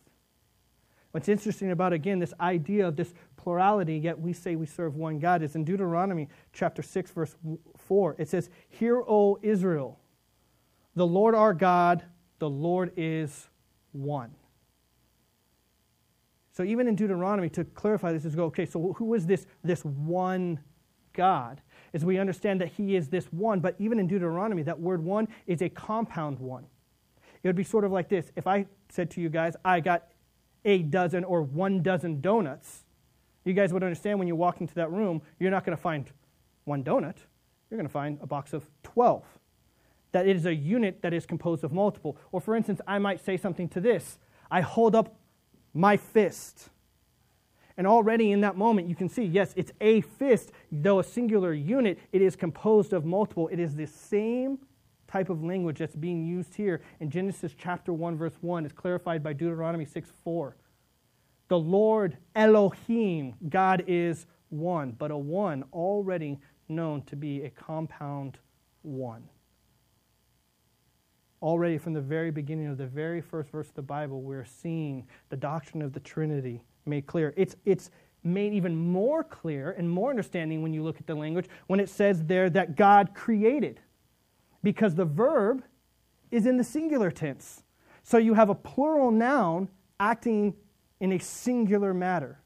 What's 1.12 1.30
interesting 1.30 1.72
about, 1.72 1.94
again, 1.94 2.20
this 2.20 2.34
idea 2.42 2.88
of 2.88 2.98
this 2.98 3.14
plurality, 3.38 3.98
yet 3.98 4.20
we 4.20 4.34
say 4.34 4.56
we 4.56 4.66
serve 4.66 4.96
one 4.96 5.18
God, 5.18 5.42
is 5.44 5.56
in 5.56 5.64
Deuteronomy 5.64 6.28
chapter 6.52 6.82
6, 6.82 7.12
verse 7.12 7.36
4. 7.78 8.16
It 8.20 8.28
says, 8.28 8.50
Hear, 8.68 9.02
O 9.08 9.40
Israel, 9.42 10.00
the 10.96 11.08
Lord 11.08 11.34
our 11.34 11.54
God, 11.54 12.04
the 12.40 12.50
Lord 12.50 12.92
is 12.98 13.48
one. 13.92 14.32
So 16.52 16.64
even 16.64 16.88
in 16.88 16.96
Deuteronomy, 16.96 17.50
to 17.50 17.64
clarify 17.64 18.14
this, 18.14 18.26
is 18.26 18.36
go, 18.36 18.46
okay, 18.46 18.66
so 18.66 18.94
who 18.94 19.14
is 19.14 19.26
this, 19.26 19.46
this 19.64 19.84
one 19.84 20.60
God? 21.14 21.62
As 21.96 22.04
we 22.04 22.20
understand 22.20 22.60
that 22.60 22.68
he 22.68 22.98
is 22.98 23.08
this 23.08 23.32
one, 23.32 23.62
but 23.62 23.74
even 23.80 24.00
in 24.00 24.08
Deuteronomy, 24.08 24.64
that 24.64 24.78
word 24.78 25.02
one 25.02 25.30
is 25.48 25.62
a 25.62 25.70
compound 25.70 26.40
one. 26.40 26.66
It 27.42 27.48
would 27.48 27.56
be 27.56 27.64
sort 27.64 27.86
of 27.86 27.94
like 27.94 28.10
this. 28.10 28.34
If 28.36 28.48
I 28.48 28.66
said 28.90 29.10
to 29.12 29.22
you 29.22 29.30
guys, 29.30 29.56
I 29.64 29.80
got 29.80 30.10
a 30.66 30.80
dozen 30.80 31.24
or 31.24 31.42
one 31.42 31.82
dozen 31.82 32.20
donuts, 32.20 32.84
you 33.46 33.54
guys 33.54 33.72
would 33.72 33.82
understand 33.82 34.20
when 34.20 34.28
you 34.28 34.36
walk 34.36 34.60
into 34.60 34.75
that 34.75 34.92
room, 34.92 35.22
you're 35.40 35.52
not 35.52 35.64
going 35.64 35.78
to 35.78 35.82
find 35.82 36.12
one 36.66 36.84
donut. 36.84 37.16
You're 37.70 37.78
going 37.78 37.88
to 37.88 37.94
find 37.94 38.20
a 38.22 38.28
box 38.28 38.52
of 38.52 38.68
12. 38.84 39.24
That 40.12 40.28
it 40.28 40.36
is 40.36 40.46
a 40.46 40.54
unit 40.54 41.02
that 41.02 41.14
is 41.14 41.25
composed 41.25 41.64
of 41.64 41.72
multiple. 41.72 42.18
Or 42.34 42.42
for 42.42 42.58
instance, 42.58 42.82
I 42.86 43.00
might 43.00 43.24
say 43.24 43.38
something 43.38 43.70
to 43.70 43.80
this 43.80 44.18
I 44.52 44.60
hold 44.60 44.96
up 44.96 45.16
my 45.74 45.96
fist. 45.96 46.72
And 47.77 47.86
already 47.86 48.32
in 48.32 48.41
that 48.41 48.58
moment, 48.58 48.88
you 48.88 48.96
can 48.96 49.10
see, 49.10 49.24
yes, 49.24 49.53
it's 49.55 49.72
a 49.82 50.01
fist, 50.01 50.51
though 50.72 51.00
a 51.00 51.03
singular 51.03 51.53
unit, 51.53 52.00
it 52.13 52.22
is 52.22 52.36
composed 52.36 52.94
of 52.94 53.05
multiple. 53.05 53.50
It 53.50 53.60
is 53.60 53.75
the 53.75 53.88
same 53.88 54.60
type 55.08 55.29
of 55.29 55.44
language 55.44 55.79
that's 55.79 55.96
being 55.96 56.25
used 56.25 56.55
here 56.55 56.82
in 57.00 57.10
Genesis 57.10 57.53
chapter 57.58 57.94
1, 57.94 58.17
verse 58.17 58.36
1 58.41 58.65
is 58.65 58.72
clarified 58.72 59.22
by 59.22 59.34
Deuteronomy 59.34 59.86
6 59.86 60.10
4. 60.24 60.55
The 61.48 61.60
Lord 61.60 62.17
Elohim, 62.36 63.36
God 63.50 63.84
is 63.88 64.25
one, 64.50 64.91
but 64.91 65.12
a 65.12 65.17
one 65.17 65.63
already 65.74 66.39
known 66.67 67.03
to 67.03 67.15
be 67.15 67.44
a 67.44 67.50
compound 67.50 68.39
one. 68.82 69.29
Already 71.41 71.77
from 71.77 71.94
the 71.94 72.01
very 72.01 72.32
beginning 72.32 72.67
of 72.67 72.77
the 72.77 72.88
very 72.88 73.22
first 73.22 73.51
verse 73.51 73.67
of 73.67 73.75
the 73.75 73.82
Bible, 73.84 74.22
we're 74.22 74.46
seeing 74.46 75.05
the 75.29 75.38
doctrine 75.38 75.84
of 75.84 75.94
the 75.94 76.00
Trinity 76.00 76.63
made 76.86 77.06
clear. 77.06 77.34
It's, 77.36 77.56
it's 77.65 77.92
made 78.24 78.54
even 78.54 78.75
more 78.75 79.24
clear 79.24 79.72
and 79.77 79.89
more 79.89 80.10
understanding 80.10 80.62
when 80.62 80.74
you 80.74 80.84
look 80.84 81.00
at 81.00 81.08
the 81.08 81.15
language 81.15 81.48
when 81.68 81.80
it 81.80 81.89
says 81.89 82.24
there 82.24 82.50
that 82.50 82.75
God 82.75 83.13
created 83.13 83.80
because 84.63 84.96
the 84.96 85.06
verb 85.06 85.63
is 86.32 86.46
in 86.46 86.58
the 86.58 86.63
singular 86.63 87.12
tense. 87.12 87.63
So 88.04 88.18
you 88.18 88.34
have 88.34 88.50
a 88.50 88.56
plural 88.56 89.12
noun 89.12 89.70
acting 90.00 90.56
in 91.00 91.12
a 91.13 91.20
singular 91.20 91.94
matter. 91.94 92.39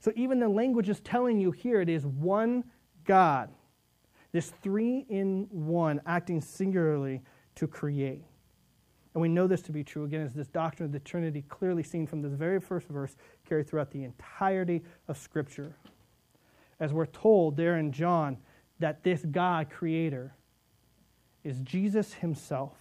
So 0.00 0.12
even 0.16 0.40
the 0.40 0.48
language 0.48 0.88
is 0.88 1.00
telling 1.00 1.38
you 1.38 1.50
here 1.50 1.80
it 1.80 1.88
is 1.88 2.06
one 2.06 2.64
God, 3.04 3.50
this 4.32 4.52
three 4.62 5.04
in 5.08 5.46
one 5.50 6.00
acting 6.06 6.40
singularly 6.40 7.20
to 7.56 7.66
create. 7.66 8.24
And 9.14 9.20
we 9.22 9.28
know 9.28 9.46
this 9.46 9.62
to 9.62 9.72
be 9.72 9.82
true, 9.82 10.04
again, 10.04 10.20
as 10.20 10.34
this 10.34 10.46
doctrine 10.46 10.86
of 10.86 10.92
the 10.92 11.00
Trinity 11.00 11.42
clearly 11.48 11.82
seen 11.82 12.06
from 12.06 12.22
this 12.22 12.32
very 12.32 12.60
first 12.60 12.86
verse 12.88 13.16
carried 13.48 13.68
throughout 13.68 13.90
the 13.90 14.04
entirety 14.04 14.82
of 15.08 15.18
Scripture. 15.18 15.74
As 16.78 16.92
we're 16.92 17.06
told 17.06 17.56
there 17.56 17.76
in 17.76 17.90
John 17.92 18.38
that 18.78 19.02
this 19.02 19.24
God, 19.24 19.68
creator, 19.68 20.34
is 21.42 21.58
Jesus 21.60 22.14
himself. 22.14 22.72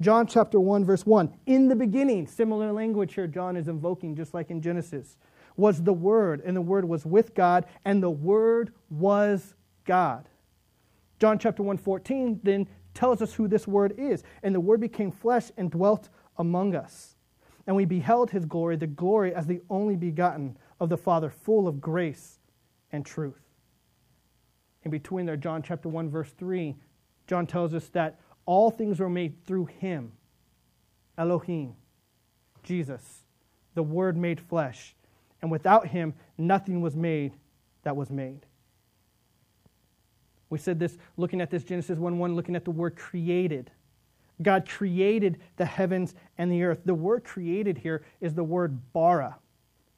John 0.00 0.26
chapter 0.26 0.58
1, 0.58 0.84
verse 0.84 1.06
1. 1.06 1.32
In 1.46 1.68
the 1.68 1.76
beginning, 1.76 2.26
similar 2.26 2.72
language 2.72 3.14
here, 3.14 3.28
John 3.28 3.56
is 3.56 3.68
invoking, 3.68 4.16
just 4.16 4.34
like 4.34 4.50
in 4.50 4.60
Genesis, 4.60 5.16
was 5.56 5.82
the 5.82 5.92
Word, 5.92 6.42
and 6.44 6.56
the 6.56 6.60
Word 6.60 6.84
was 6.84 7.06
with 7.06 7.34
God, 7.34 7.64
and 7.84 8.02
the 8.02 8.10
Word 8.10 8.72
was 8.90 9.54
God. 9.84 10.28
John 11.20 11.38
chapter 11.38 11.62
1, 11.62 11.78
14 11.78 12.40
then 12.42 12.66
tells 12.94 13.20
us 13.20 13.34
who 13.34 13.48
this 13.48 13.66
Word 13.66 13.94
is. 13.98 14.22
And 14.42 14.54
the 14.54 14.60
Word 14.60 14.80
became 14.80 15.10
flesh 15.10 15.50
and 15.56 15.70
dwelt 15.70 16.08
among 16.38 16.74
us. 16.74 17.16
And 17.66 17.76
we 17.76 17.84
beheld 17.84 18.30
his 18.30 18.44
glory, 18.44 18.76
the 18.76 18.86
glory 18.86 19.34
as 19.34 19.46
the 19.46 19.60
only 19.70 19.96
begotten 19.96 20.56
of 20.80 20.88
the 20.88 20.96
Father, 20.96 21.30
full 21.30 21.66
of 21.66 21.80
grace 21.80 22.38
and 22.92 23.04
truth. 23.04 23.40
In 24.84 24.90
between 24.90 25.26
there, 25.26 25.36
John 25.36 25.62
chapter 25.62 25.88
1, 25.88 26.10
verse 26.10 26.30
3 26.38 26.74
John 27.26 27.46
tells 27.46 27.72
us 27.72 27.88
that 27.88 28.20
all 28.44 28.70
things 28.70 29.00
were 29.00 29.08
made 29.08 29.44
through 29.46 29.64
him, 29.64 30.12
Elohim, 31.16 31.74
Jesus, 32.62 33.22
the 33.74 33.82
Word 33.82 34.16
made 34.16 34.40
flesh. 34.40 34.94
And 35.40 35.50
without 35.50 35.88
him, 35.88 36.14
nothing 36.36 36.80
was 36.82 36.94
made 36.94 37.32
that 37.82 37.96
was 37.96 38.10
made. 38.10 38.46
We 40.54 40.60
said 40.60 40.78
this 40.78 40.98
looking 41.16 41.40
at 41.40 41.50
this 41.50 41.64
Genesis 41.64 41.98
1 41.98 42.16
1, 42.16 42.36
looking 42.36 42.54
at 42.54 42.64
the 42.64 42.70
word 42.70 42.94
created. 42.94 43.72
God 44.40 44.68
created 44.68 45.40
the 45.56 45.64
heavens 45.64 46.14
and 46.38 46.48
the 46.48 46.62
earth. 46.62 46.82
The 46.84 46.94
word 46.94 47.24
created 47.24 47.78
here 47.78 48.04
is 48.20 48.34
the 48.34 48.44
word 48.44 48.92
bara. 48.92 49.36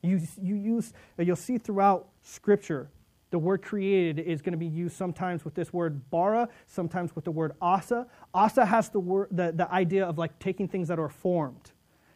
You, 0.01 0.19
you 0.41 0.55
use, 0.55 0.95
you'll 1.19 1.37
see 1.37 1.59
throughout 1.59 2.09
Scripture 2.23 2.89
the 3.29 3.39
word 3.39 3.61
created 3.61 4.19
is 4.19 4.41
going 4.41 4.53
to 4.55 4.59
be 4.59 4.67
used 4.67 4.97
sometimes 4.97 5.45
with 5.45 5.55
this 5.55 5.75
word 5.75 6.09
bara, 6.09 6.49
sometimes 6.67 7.15
with 7.15 7.27
the 7.27 7.33
word 7.33 7.53
asa. 7.61 8.07
Asa 8.33 8.65
has 8.65 8.89
the, 8.89 9.01
word, 9.01 9.29
the, 9.31 9.53
the 9.55 9.71
idea 9.71 10.07
of 10.07 10.17
like 10.17 10.39
taking 10.39 10.69
things 10.69 10.89
that 10.89 10.99
are 10.99 11.11
formed 11.11 11.73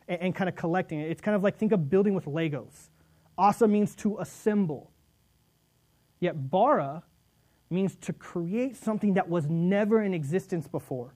and, 0.09 0.19
and 0.23 0.35
kind 0.35 0.49
of 0.49 0.57
collecting 0.57 0.99
it. 0.99 1.11
It's 1.11 1.21
kind 1.21 1.37
of 1.37 1.43
like 1.43 1.59
think 1.59 1.73
of 1.73 1.91
building 1.91 2.15
with 2.15 2.25
Legos. 2.25 2.89
Asa 3.37 3.69
means 3.69 3.95
to 3.97 4.17
assemble. 4.19 4.91
Yet 6.21 6.51
bara 6.51 7.03
means 7.71 7.95
to 7.97 8.13
create 8.13 8.77
something 8.77 9.15
that 9.15 9.29
was 9.29 9.49
never 9.49 10.03
in 10.03 10.13
existence 10.13 10.67
before. 10.67 11.15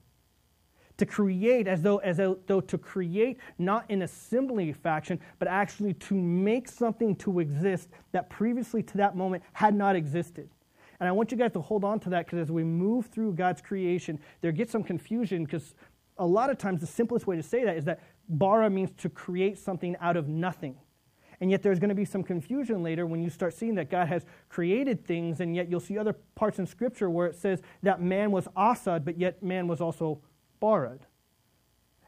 To 0.97 1.05
create 1.05 1.67
as 1.67 1.81
though 1.81 1.97
as 1.97 2.17
though 2.17 2.61
to 2.61 2.77
create 2.77 3.37
not 3.57 3.89
in 3.91 4.03
assembly 4.03 4.71
faction 4.71 5.19
but 5.39 5.49
actually 5.49 5.93
to 5.93 6.15
make 6.15 6.69
something 6.69 7.17
to 7.17 7.41
exist 7.41 7.89
that 8.13 8.29
previously 8.29 8.81
to 8.83 8.97
that 8.97 9.17
moment 9.17 9.43
had 9.51 9.75
not 9.75 9.97
existed. 9.97 10.49
And 11.01 11.09
i 11.09 11.11
want 11.11 11.31
you 11.33 11.37
guys 11.37 11.51
to 11.51 11.59
hold 11.59 11.83
on 11.83 11.99
to 11.99 12.09
that 12.11 12.25
because 12.25 12.39
as 12.39 12.51
we 12.51 12.63
move 12.63 13.07
through 13.07 13.33
god's 13.33 13.61
creation 13.61 14.17
there 14.39 14.53
gets 14.53 14.71
some 14.71 14.83
confusion 14.83 15.43
because 15.43 15.75
a 16.17 16.25
lot 16.25 16.49
of 16.49 16.57
times 16.57 16.79
the 16.79 16.87
simplest 16.87 17.27
way 17.27 17.35
to 17.35 17.43
say 17.43 17.65
that 17.65 17.75
is 17.75 17.83
that 17.83 17.99
bara 18.29 18.69
means 18.69 18.91
to 18.97 19.09
create 19.09 19.59
something 19.59 19.97
out 19.99 20.15
of 20.15 20.29
nothing 20.29 20.77
And 21.41 21.51
yet 21.51 21.61
there's 21.61 21.79
going 21.79 21.89
to 21.89 21.95
be 21.95 22.05
some 22.05 22.23
confusion 22.23 22.81
later 22.81 23.05
when 23.05 23.21
you 23.21 23.29
start 23.29 23.53
seeing 23.53 23.75
that 23.75 23.89
God 23.89 24.07
has 24.07 24.25
created 24.49 25.05
things, 25.05 25.39
and 25.41 25.55
yet 25.55 25.69
you'll 25.69 25.79
see 25.79 25.97
other 25.97 26.13
parts 26.35 26.59
in 26.59 26.65
Scripture 26.65 27.09
where 27.09 27.27
it 27.27 27.35
says 27.35 27.61
that 27.83 28.01
man 28.01 28.31
was 28.31 28.47
Asad, 28.55 29.03
but 29.03 29.17
yet 29.17 29.43
man 29.43 29.67
was 29.67 29.81
also 29.81 30.21
Barad. 30.61 30.99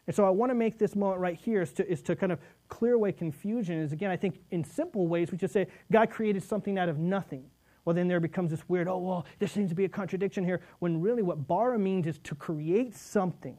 And 0.07 0.15
so 0.15 0.25
I 0.25 0.29
want 0.29 0.51
to 0.51 0.55
make 0.55 0.77
this 0.77 0.95
moment 0.95 1.19
right 1.19 1.35
here 1.35 1.61
is 1.61 1.73
to, 1.73 1.91
is 1.91 2.01
to 2.03 2.15
kind 2.15 2.31
of 2.31 2.39
clear 2.69 2.93
away 2.93 3.11
confusion. 3.11 3.77
Is 3.81 3.91
again, 3.91 4.09
I 4.09 4.15
think 4.15 4.39
in 4.51 4.63
simple 4.63 5.07
ways, 5.07 5.31
we 5.31 5.37
just 5.37 5.53
say 5.53 5.67
God 5.91 6.09
created 6.09 6.43
something 6.43 6.79
out 6.79 6.87
of 6.87 6.97
nothing. 6.97 7.45
Well, 7.83 7.93
then 7.93 8.07
there 8.07 8.19
becomes 8.19 8.51
this 8.51 8.67
weird, 8.67 8.87
oh, 8.87 8.97
well, 8.97 9.25
there 9.39 9.47
seems 9.47 9.69
to 9.69 9.75
be 9.75 9.85
a 9.85 9.89
contradiction 9.89 10.43
here, 10.43 10.61
when 10.79 11.01
really 11.01 11.23
what 11.23 11.47
bara 11.47 11.77
means 11.77 12.07
is 12.07 12.19
to 12.19 12.35
create 12.35 12.95
something 12.95 13.57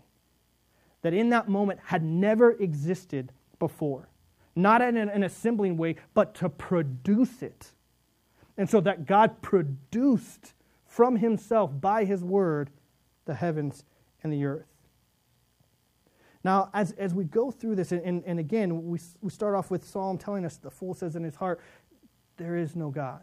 that 1.02 1.14
in 1.14 1.30
that 1.30 1.48
moment 1.48 1.80
had 1.84 2.02
never 2.02 2.52
existed 2.52 3.32
before. 3.58 4.08
Not 4.58 4.82
in 4.82 4.96
an, 4.96 5.22
assembling 5.22 5.76
way, 5.76 5.94
but 6.14 6.34
to 6.36 6.48
produce 6.48 7.42
it. 7.42 7.70
And 8.56 8.68
so 8.68 8.80
that 8.80 9.06
God 9.06 9.40
produced 9.40 10.52
from 10.84 11.14
himself 11.14 11.80
by 11.80 12.04
his 12.04 12.24
word 12.24 12.70
the 13.24 13.34
heavens 13.34 13.84
and 14.24 14.32
the 14.32 14.44
earth. 14.44 14.66
Now, 16.42 16.70
as, 16.74 16.90
as 16.92 17.14
we 17.14 17.22
go 17.22 17.52
through 17.52 17.76
this, 17.76 17.92
and, 17.92 18.24
and 18.26 18.40
again, 18.40 18.88
we, 18.88 18.98
we 19.20 19.30
start 19.30 19.54
off 19.54 19.70
with 19.70 19.86
Psalm 19.86 20.18
telling 20.18 20.44
us 20.44 20.56
the 20.56 20.72
fool 20.72 20.92
says 20.92 21.14
in 21.14 21.22
his 21.22 21.36
heart, 21.36 21.60
There 22.36 22.56
is 22.56 22.74
no 22.74 22.90
God. 22.90 23.22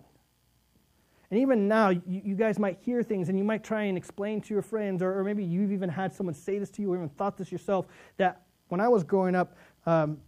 And 1.29 1.41
even 1.41 1.67
now, 1.67 1.89
you, 1.89 2.01
you, 2.07 2.35
guys 2.35 2.57
might 2.57 2.77
hear 2.79 3.03
things 3.03 3.27
and 3.27 3.37
you 3.37 3.43
might 3.43 3.61
try 3.61 3.83
and 3.83 3.97
explain 3.97 4.39
to 4.39 4.53
your 4.53 4.63
friends, 4.63 5.01
or, 5.01 5.19
or, 5.19 5.23
maybe 5.25 5.43
you've 5.43 5.73
even 5.73 5.89
had 5.89 6.13
someone 6.13 6.33
say 6.33 6.59
this 6.59 6.69
to 6.71 6.81
you 6.81 6.93
or 6.93 6.95
even 6.95 7.09
thought 7.09 7.35
this 7.35 7.51
yourself, 7.51 7.87
that 8.15 8.43
when 8.69 8.79
I 8.79 8.87
was 8.87 9.03
growing 9.03 9.35
up, 9.35 9.57
um, 9.85 10.19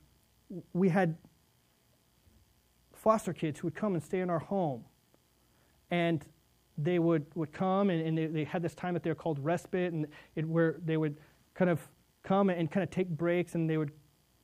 we 0.73 0.89
had 0.89 1.17
foster 2.93 3.33
kids 3.33 3.59
who 3.59 3.67
would 3.67 3.75
come 3.75 3.93
and 3.93 4.03
stay 4.03 4.19
in 4.19 4.29
our 4.29 4.39
home. 4.39 4.83
And 5.91 6.25
they 6.77 6.99
would, 6.99 7.25
would 7.35 7.51
come 7.51 7.89
and, 7.89 8.05
and 8.05 8.17
they, 8.17 8.25
they 8.27 8.43
had 8.43 8.61
this 8.61 8.75
time 8.75 8.93
that 8.93 9.03
they're 9.03 9.15
called 9.15 9.39
respite, 9.39 9.93
and 9.93 10.07
it, 10.35 10.45
where 10.45 10.75
they 10.85 10.97
would 10.97 11.17
kind 11.53 11.69
of 11.69 11.79
come 12.23 12.49
and 12.49 12.69
kind 12.69 12.83
of 12.83 12.89
take 12.89 13.09
breaks 13.09 13.55
and 13.55 13.69
they 13.69 13.77
would 13.77 13.91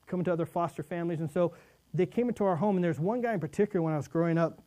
come 0.07 0.19
into 0.19 0.31
other 0.31 0.45
foster 0.45 0.83
families. 0.83 1.19
And 1.19 1.29
so 1.29 1.53
they 1.93 2.05
came 2.05 2.27
into 2.27 2.43
our 2.43 2.55
home, 2.55 2.75
and 2.75 2.83
there's 2.83 2.99
one 2.99 3.21
guy 3.21 3.33
in 3.33 3.39
particular 3.39 3.81
when 3.81 3.93
I 3.93 3.97
was 3.97 4.07
growing 4.07 4.37
up 4.37 4.61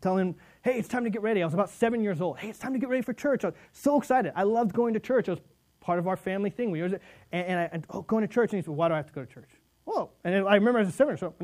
telling 0.00 0.28
him, 0.28 0.34
hey, 0.62 0.78
it's 0.78 0.88
time 0.88 1.04
to 1.04 1.10
get 1.10 1.22
ready. 1.22 1.42
I 1.42 1.44
was 1.44 1.54
about 1.54 1.70
seven 1.70 2.02
years 2.02 2.20
old. 2.20 2.38
Hey, 2.38 2.48
it's 2.48 2.58
time 2.58 2.72
to 2.72 2.78
get 2.78 2.88
ready 2.88 3.02
for 3.02 3.12
church. 3.12 3.44
I 3.44 3.48
was 3.48 3.56
so 3.72 3.98
excited. 3.98 4.32
I 4.34 4.42
loved 4.42 4.72
going 4.72 4.94
to 4.94 5.00
church. 5.00 5.28
It 5.28 5.32
was 5.32 5.40
part 5.80 5.98
of 5.98 6.08
our 6.08 6.16
family 6.16 6.50
thing. 6.50 6.70
We 6.70 6.80
and, 6.80 6.98
and 7.30 7.60
I, 7.60 7.68
and, 7.72 7.86
oh, 7.90 8.02
going 8.02 8.26
to 8.26 8.32
church. 8.32 8.52
And 8.52 8.58
he 8.58 8.64
said, 8.64 8.74
why 8.74 8.88
do 8.88 8.94
I 8.94 8.96
have 8.96 9.06
to 9.06 9.12
go 9.12 9.24
to 9.24 9.32
church? 9.32 9.50
Well, 9.84 10.12
and 10.24 10.46
I 10.46 10.54
remember 10.54 10.78
as 10.78 10.88
a 10.88 10.92
seven 10.92 11.12
old, 11.12 11.20
so, 11.20 11.34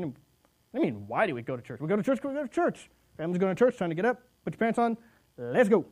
I 0.73 0.79
mean, 0.79 1.07
why 1.07 1.27
do 1.27 1.35
we 1.35 1.41
go 1.41 1.55
to 1.55 1.61
church? 1.61 1.79
We 1.81 1.87
go 1.87 1.95
to 1.95 2.03
church 2.03 2.19
we 2.23 2.33
go 2.33 2.41
to 2.41 2.47
church. 2.47 2.89
Family's 3.17 3.39
going 3.39 3.53
to 3.55 3.59
church, 3.59 3.77
trying 3.77 3.89
to 3.89 3.95
get 3.95 4.05
up, 4.05 4.21
put 4.45 4.53
your 4.53 4.59
pants 4.59 4.79
on, 4.79 4.97
let's 5.37 5.67
go. 5.67 5.85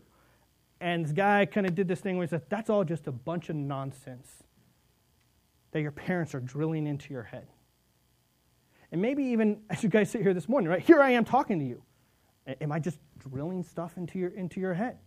And 0.79 1.03
this 1.03 1.11
guy 1.11 1.45
kind 1.45 1.65
of 1.65 1.75
did 1.75 1.87
this 1.87 1.99
thing 1.99 2.17
where 2.17 2.25
he 2.25 2.29
said, 2.29 2.43
that's 2.49 2.69
all 2.69 2.83
just 2.83 3.07
a 3.07 3.11
bunch 3.11 3.49
of 3.49 3.55
nonsense 3.55 4.43
that 5.71 5.81
your 5.81 5.91
parents 5.91 6.33
are 6.33 6.39
drilling 6.39 6.87
into 6.87 7.13
your 7.13 7.23
head. 7.23 7.47
And 8.91 9.01
maybe 9.01 9.23
even 9.25 9.61
as 9.69 9.83
you 9.83 9.89
guys 9.89 10.09
sit 10.09 10.21
here 10.21 10.33
this 10.33 10.47
morning, 10.47 10.69
right? 10.69 10.81
Here 10.81 11.01
I 11.01 11.11
am 11.11 11.25
talking 11.25 11.59
to 11.59 11.65
you. 11.65 11.83
Am 12.61 12.71
I 12.71 12.79
just 12.79 12.99
drilling 13.17 13.63
stuff 13.63 13.97
into 13.97 14.17
your, 14.19 14.29
into 14.29 14.61
your 14.61 14.73
head? 14.73 14.99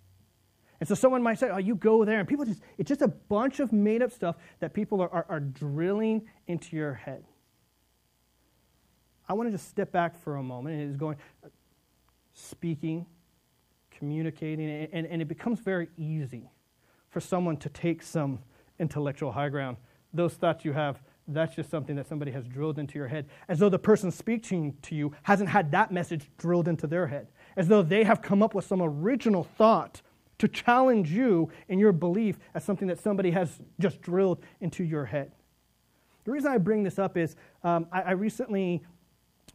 And 0.80 0.88
so 0.88 0.94
someone 0.94 1.22
might 1.22 1.38
say, 1.38 1.48
oh, 1.50 1.58
you 1.58 1.74
go 1.74 2.04
there. 2.04 2.18
And 2.18 2.28
people 2.28 2.44
just, 2.44 2.62
it's 2.78 2.88
just 2.88 3.02
a 3.02 3.08
bunch 3.08 3.60
of 3.60 3.72
made 3.72 4.02
up 4.02 4.12
stuff 4.12 4.36
that 4.60 4.74
people 4.74 5.00
are, 5.00 5.10
are, 5.10 5.26
are 5.28 5.40
drilling 5.40 6.26
into 6.48 6.76
your 6.76 6.94
head. 6.94 7.24
I 9.30 9.32
want 9.32 9.46
to 9.46 9.52
just 9.52 9.68
step 9.68 9.92
back 9.92 10.20
for 10.20 10.38
a 10.38 10.42
moment. 10.42 10.80
It 10.80 10.90
is 10.90 10.96
going, 10.96 11.16
speaking, 12.34 13.06
communicating, 13.92 14.88
and, 14.92 15.06
and 15.06 15.22
it 15.22 15.28
becomes 15.28 15.60
very 15.60 15.88
easy 15.96 16.50
for 17.10 17.20
someone 17.20 17.56
to 17.58 17.68
take 17.68 18.02
some 18.02 18.40
intellectual 18.80 19.30
high 19.30 19.48
ground. 19.48 19.76
Those 20.12 20.34
thoughts 20.34 20.64
you 20.64 20.72
have, 20.72 21.00
that's 21.28 21.54
just 21.54 21.70
something 21.70 21.94
that 21.94 22.08
somebody 22.08 22.32
has 22.32 22.44
drilled 22.48 22.80
into 22.80 22.98
your 22.98 23.06
head, 23.06 23.26
as 23.46 23.60
though 23.60 23.68
the 23.68 23.78
person 23.78 24.10
speaking 24.10 24.76
to 24.82 24.96
you 24.96 25.12
hasn't 25.22 25.48
had 25.48 25.70
that 25.70 25.92
message 25.92 26.28
drilled 26.36 26.66
into 26.66 26.88
their 26.88 27.06
head, 27.06 27.28
as 27.56 27.68
though 27.68 27.82
they 27.82 28.02
have 28.02 28.22
come 28.22 28.42
up 28.42 28.52
with 28.52 28.64
some 28.64 28.82
original 28.82 29.44
thought 29.44 30.02
to 30.38 30.48
challenge 30.48 31.12
you 31.12 31.48
in 31.68 31.78
your 31.78 31.92
belief 31.92 32.36
as 32.52 32.64
something 32.64 32.88
that 32.88 32.98
somebody 32.98 33.30
has 33.30 33.60
just 33.78 34.02
drilled 34.02 34.42
into 34.60 34.82
your 34.82 35.04
head. 35.04 35.30
The 36.24 36.32
reason 36.32 36.50
I 36.50 36.58
bring 36.58 36.82
this 36.82 36.98
up 36.98 37.16
is 37.16 37.36
um, 37.62 37.86
I, 37.92 38.02
I, 38.02 38.10
recently 38.12 38.82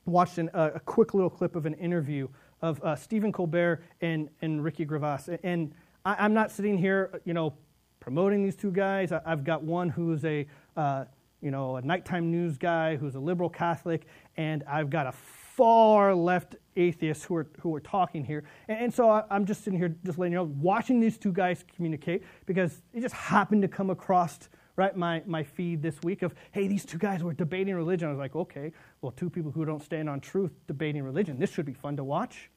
watched 0.06 0.38
an, 0.38 0.50
uh, 0.54 0.72
a 0.76 0.80
quick 0.80 1.13
little 1.13 1.30
clip 1.30 1.56
of 1.56 1.65
an 1.65 1.74
interview 1.76 2.28
of 2.62 2.82
uh, 2.84 2.96
Stephen 2.96 3.32
Colbert 3.32 3.84
and, 4.02 4.30
and 4.41 4.63
Ricky 4.63 4.86
Gervais. 4.86 5.38
And 5.44 5.74
I, 6.04 6.26
am 6.26 6.34
not 6.34 6.52
sitting 6.52 6.78
here, 6.78 7.22
you 7.26 7.34
know, 7.34 7.54
promoting 8.00 8.44
these 8.44 8.56
two 8.56 8.72
guys. 8.72 9.12
I, 9.12 9.22
have 9.26 9.44
got 9.44 9.63
one 9.63 9.89
who's 9.89 10.24
a 10.26 10.48
uh, 10.78 11.06
you 11.41 11.52
know, 11.52 11.76
a 11.76 11.82
nighttime 11.82 12.32
news 12.32 12.58
guy 12.58 12.96
who's 12.96 13.13
a 13.13 13.20
liberal 13.20 13.50
Catholic, 13.50 14.08
and 14.36 14.63
I've 14.68 14.89
got 14.89 15.06
a 15.06 15.12
far 15.12 16.15
left 16.15 16.56
atheist 16.76 17.24
who 17.26 17.36
are, 17.36 17.48
who 17.60 17.74
are 17.76 17.80
talking 17.80 18.26
here. 18.26 18.44
And, 18.68 18.86
and 18.86 18.94
so 18.94 19.10
I, 19.10 19.24
am 19.30 19.46
just 19.46 19.63
sitting 19.63 19.78
here 19.78 19.96
just 20.06 20.18
letting 20.18 20.34
you 20.34 20.39
know, 20.39 20.52
watching 20.60 21.00
these 21.00 21.20
two 21.20 21.32
guys 21.32 21.63
communicate 21.76 22.24
because 22.48 22.82
it 22.94 23.02
just 23.02 23.13
happened 23.13 23.62
to 23.62 23.68
come 23.68 23.91
across 23.91 24.50
right 24.76 24.96
my, 24.96 25.22
my 25.26 25.44
feed 25.44 25.82
this 25.82 26.02
week 26.04 26.22
of, 26.22 26.34
hey, 26.52 26.68
these 26.68 26.86
two 26.86 26.98
guys 26.98 27.24
were 27.24 27.34
debating 27.34 27.76
religion. 27.76 28.08
I 28.08 28.12
was 28.12 28.20
like, 28.20 28.36
okay, 28.36 28.72
well, 29.02 29.12
two 29.12 29.30
people 29.30 29.52
who 29.52 29.66
don't 29.66 29.84
stand 29.84 30.10
on 30.10 30.20
truth 30.20 30.52
debating 30.68 31.04
religion. 31.04 31.40
This 31.40 31.52
should 31.52 31.66
be 31.66 31.74
fun 31.74 31.96
to 31.98 32.04
watch. 32.04 32.50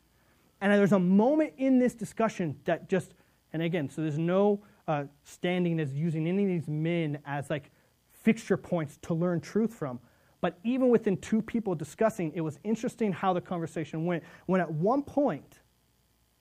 And 0.61 0.73
there's 0.73 0.93
a 0.93 0.99
moment 0.99 1.55
in 1.57 1.79
this 1.79 1.95
discussion 1.95 2.57
that 2.65 2.89
just, 2.89 3.15
and 3.53 3.63
again, 3.63 3.89
so 3.89 4.03
there's 4.03 4.19
no 4.19 4.61
uh, 4.89 5.05
standing 5.23 5.79
as 5.79 5.95
using 5.95 6.27
any 6.27 6.43
of 6.43 6.49
these 6.49 6.69
men 6.69 7.19
as 7.25 7.51
like 7.51 7.71
fixture 8.11 8.57
points 8.57 8.99
to 9.03 9.15
learn 9.15 9.41
truth 9.41 9.73
from. 9.73 10.01
But 10.41 10.59
even 10.65 10.89
within 10.89 11.17
two 11.17 11.43
people 11.43 11.75
discussing, 11.75 12.33
it 12.35 12.41
was 12.41 12.59
interesting 12.65 13.13
how 13.13 13.33
the 13.33 13.41
conversation 13.41 14.05
went. 14.07 14.23
When 14.47 14.61
at 14.61 14.71
one 14.71 15.03
point, 15.03 15.61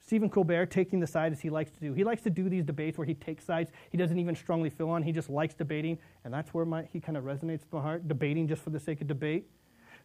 Stephen 0.08 0.30
Colbert 0.30 0.70
taking 0.70 1.00
the 1.00 1.06
side 1.06 1.32
as 1.32 1.40
he 1.40 1.50
likes 1.50 1.70
to 1.70 1.80
do. 1.80 1.92
He 1.92 2.02
likes 2.02 2.22
to 2.22 2.30
do 2.30 2.48
these 2.48 2.64
debates 2.64 2.96
where 2.96 3.06
he 3.06 3.12
takes 3.12 3.44
sides. 3.44 3.70
He 3.90 3.98
doesn't 3.98 4.18
even 4.18 4.34
strongly 4.34 4.70
feel 4.70 4.88
on. 4.88 5.02
He 5.02 5.12
just 5.12 5.28
likes 5.28 5.52
debating, 5.52 5.98
and 6.24 6.32
that's 6.32 6.54
where 6.54 6.64
my, 6.64 6.88
he 6.90 6.98
kind 6.98 7.18
of 7.18 7.24
resonates 7.24 7.60
with 7.60 7.74
my 7.74 7.82
heart, 7.82 8.08
debating 8.08 8.48
just 8.48 8.62
for 8.62 8.70
the 8.70 8.80
sake 8.80 9.02
of 9.02 9.06
debate. 9.06 9.50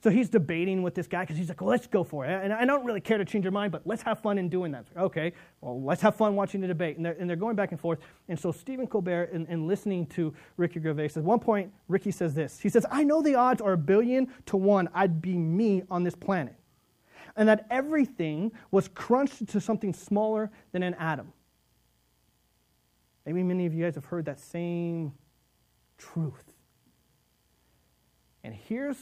So 0.04 0.10
he's 0.10 0.28
debating 0.28 0.84
with 0.84 0.94
this 0.94 1.08
guy 1.08 1.22
because 1.22 1.38
he's 1.38 1.48
like, 1.48 1.62
well, 1.62 1.70
let's 1.70 1.88
go 1.88 2.04
for 2.04 2.26
it. 2.26 2.44
And 2.44 2.52
I 2.52 2.66
don't 2.66 2.84
really 2.84 3.00
care 3.00 3.18
to 3.18 3.24
change 3.24 3.46
your 3.46 3.54
mind, 3.54 3.72
but 3.72 3.84
let's 3.88 4.02
have 4.02 4.20
fun 4.20 4.38
in 4.38 4.50
doing 4.50 4.74
that. 4.74 4.88
Okay, 4.98 5.32
well, 5.62 5.82
let's 5.82 6.02
have 6.02 6.18
fun 6.18 6.36
watching 6.36 6.60
the 6.60 6.68
debate. 6.68 6.98
And 6.98 7.06
they're, 7.06 7.16
and 7.18 7.30
they're 7.30 7.38
going 7.38 7.56
back 7.56 7.72
and 7.72 7.80
forth. 7.80 8.00
And 8.28 8.38
so 8.38 8.52
Stephen 8.52 8.88
Colbert, 8.88 9.30
in, 9.32 9.46
in 9.46 9.68
listening 9.68 10.06
to 10.08 10.34
Ricky 10.58 10.82
Gervais, 10.82 11.12
at 11.16 11.24
one 11.24 11.39
point, 11.39 11.72
Ricky 11.88 12.12
says 12.12 12.34
this. 12.34 12.60
He 12.60 12.68
says, 12.68 12.86
I 12.92 13.06
know 13.06 13.22
the 13.22 13.36
odds 13.36 13.62
are 13.62 13.72
a 13.72 13.78
billion 13.78 14.28
to 14.48 14.58
one 14.58 14.89
I'd 14.94 15.22
be 15.22 15.38
me 15.38 15.84
on 15.89 16.04
this 16.04 16.16
planet. 16.16 16.58
And 17.36 17.50
that 17.50 17.65
everything 17.72 18.52
was 18.69 18.88
crunched 18.88 19.48
to 19.50 19.60
something 19.60 19.93
smaller 19.93 20.52
than 20.72 20.84
an 20.84 20.93
atom. 20.96 21.34
Maybe 23.26 23.41
many 23.41 23.65
of 23.65 23.74
you 23.74 23.84
guys 23.84 23.96
have 23.96 24.06
heard 24.06 24.26
that 24.26 24.39
same 24.39 25.13
truth. 25.98 26.54
And 28.43 28.54
here's 28.54 28.98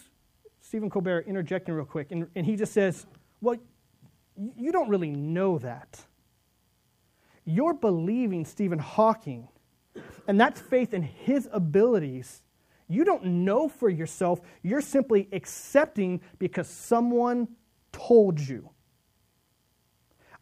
Stephen 0.62 0.90
Colbert 0.90 1.26
interjecting 1.28 1.74
real 1.74 1.86
quick, 1.86 2.12
and, 2.12 2.28
and 2.36 2.46
he 2.46 2.56
just 2.56 2.74
says, 2.74 3.06
Well, 3.42 3.58
you 4.56 4.72
don't 4.72 4.90
really 4.90 5.10
know 5.10 5.58
that. 5.60 6.00
You're 7.44 7.74
believing 7.74 8.46
Stephen 8.46 8.80
Hawking, 8.80 9.48
and 10.28 10.40
that's 10.40 10.62
faith 10.62 10.94
in 10.94 11.02
his 11.02 11.50
abilities. 11.52 12.44
You 12.88 13.04
don't 13.04 13.26
know 13.26 13.68
for 13.68 13.90
yourself, 13.90 14.42
you're 14.62 14.82
simply 14.82 15.28
accepting 15.32 16.22
because 16.38 16.68
someone 16.68 17.48
told 18.08 18.40
you. 18.40 18.70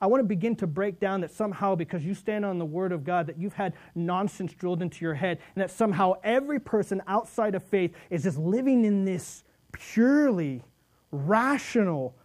I 0.02 0.08
want 0.08 0.22
to 0.22 0.28
begin 0.28 0.56
to 0.58 0.68
break 0.68 1.00
down 1.00 1.22
that 1.22 1.32
somehow, 1.32 1.76
because 1.76 2.06
you 2.06 2.14
stand 2.14 2.46
on 2.46 2.58
the 2.58 2.66
Word 2.66 2.94
of 2.94 3.04
God, 3.04 3.28
that 3.28 3.38
you've 3.38 3.54
had 3.54 3.74
nonsense 3.96 4.54
drilled 4.54 4.82
into 4.82 5.04
your 5.04 5.14
head, 5.14 5.40
and 5.56 5.62
that 5.62 5.72
somehow 5.72 6.14
every 6.24 6.60
person 6.60 7.02
outside 7.08 7.56
of 7.56 7.64
faith 7.64 7.94
is 8.10 8.24
just 8.24 8.38
living 8.38 8.86
in 8.86 9.04
this 9.04 9.44
purely 9.74 10.64
rational, 11.12 12.16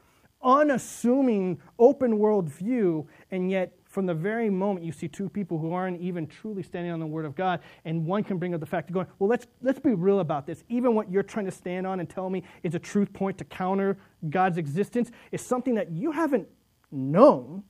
unassuming, 0.42 1.60
open 1.78 2.18
world 2.18 2.48
view, 2.48 3.08
and 3.32 3.50
yet 3.50 3.72
from 3.94 4.06
the 4.06 4.14
very 4.14 4.50
moment 4.50 4.84
you 4.84 4.90
see 4.90 5.06
two 5.06 5.28
people 5.28 5.56
who 5.56 5.72
aren't 5.72 6.00
even 6.00 6.26
truly 6.26 6.64
standing 6.64 6.90
on 6.90 6.98
the 6.98 7.06
Word 7.06 7.24
of 7.24 7.36
God, 7.36 7.60
and 7.84 8.04
one 8.04 8.24
can 8.24 8.38
bring 8.38 8.52
up 8.52 8.58
the 8.58 8.66
fact 8.66 8.90
of 8.90 8.94
going, 8.94 9.06
well, 9.20 9.30
let's, 9.30 9.46
let's 9.62 9.78
be 9.78 9.94
real 9.94 10.18
about 10.18 10.46
this. 10.46 10.64
Even 10.68 10.96
what 10.96 11.08
you're 11.08 11.22
trying 11.22 11.44
to 11.44 11.52
stand 11.52 11.86
on 11.86 12.00
and 12.00 12.10
tell 12.10 12.28
me 12.28 12.42
is 12.64 12.74
a 12.74 12.78
truth 12.80 13.12
point 13.12 13.38
to 13.38 13.44
counter 13.44 13.96
God's 14.28 14.58
existence 14.58 15.12
is 15.30 15.40
something 15.40 15.76
that 15.76 15.92
you 15.92 16.10
haven't 16.10 16.48
known. 16.90 17.62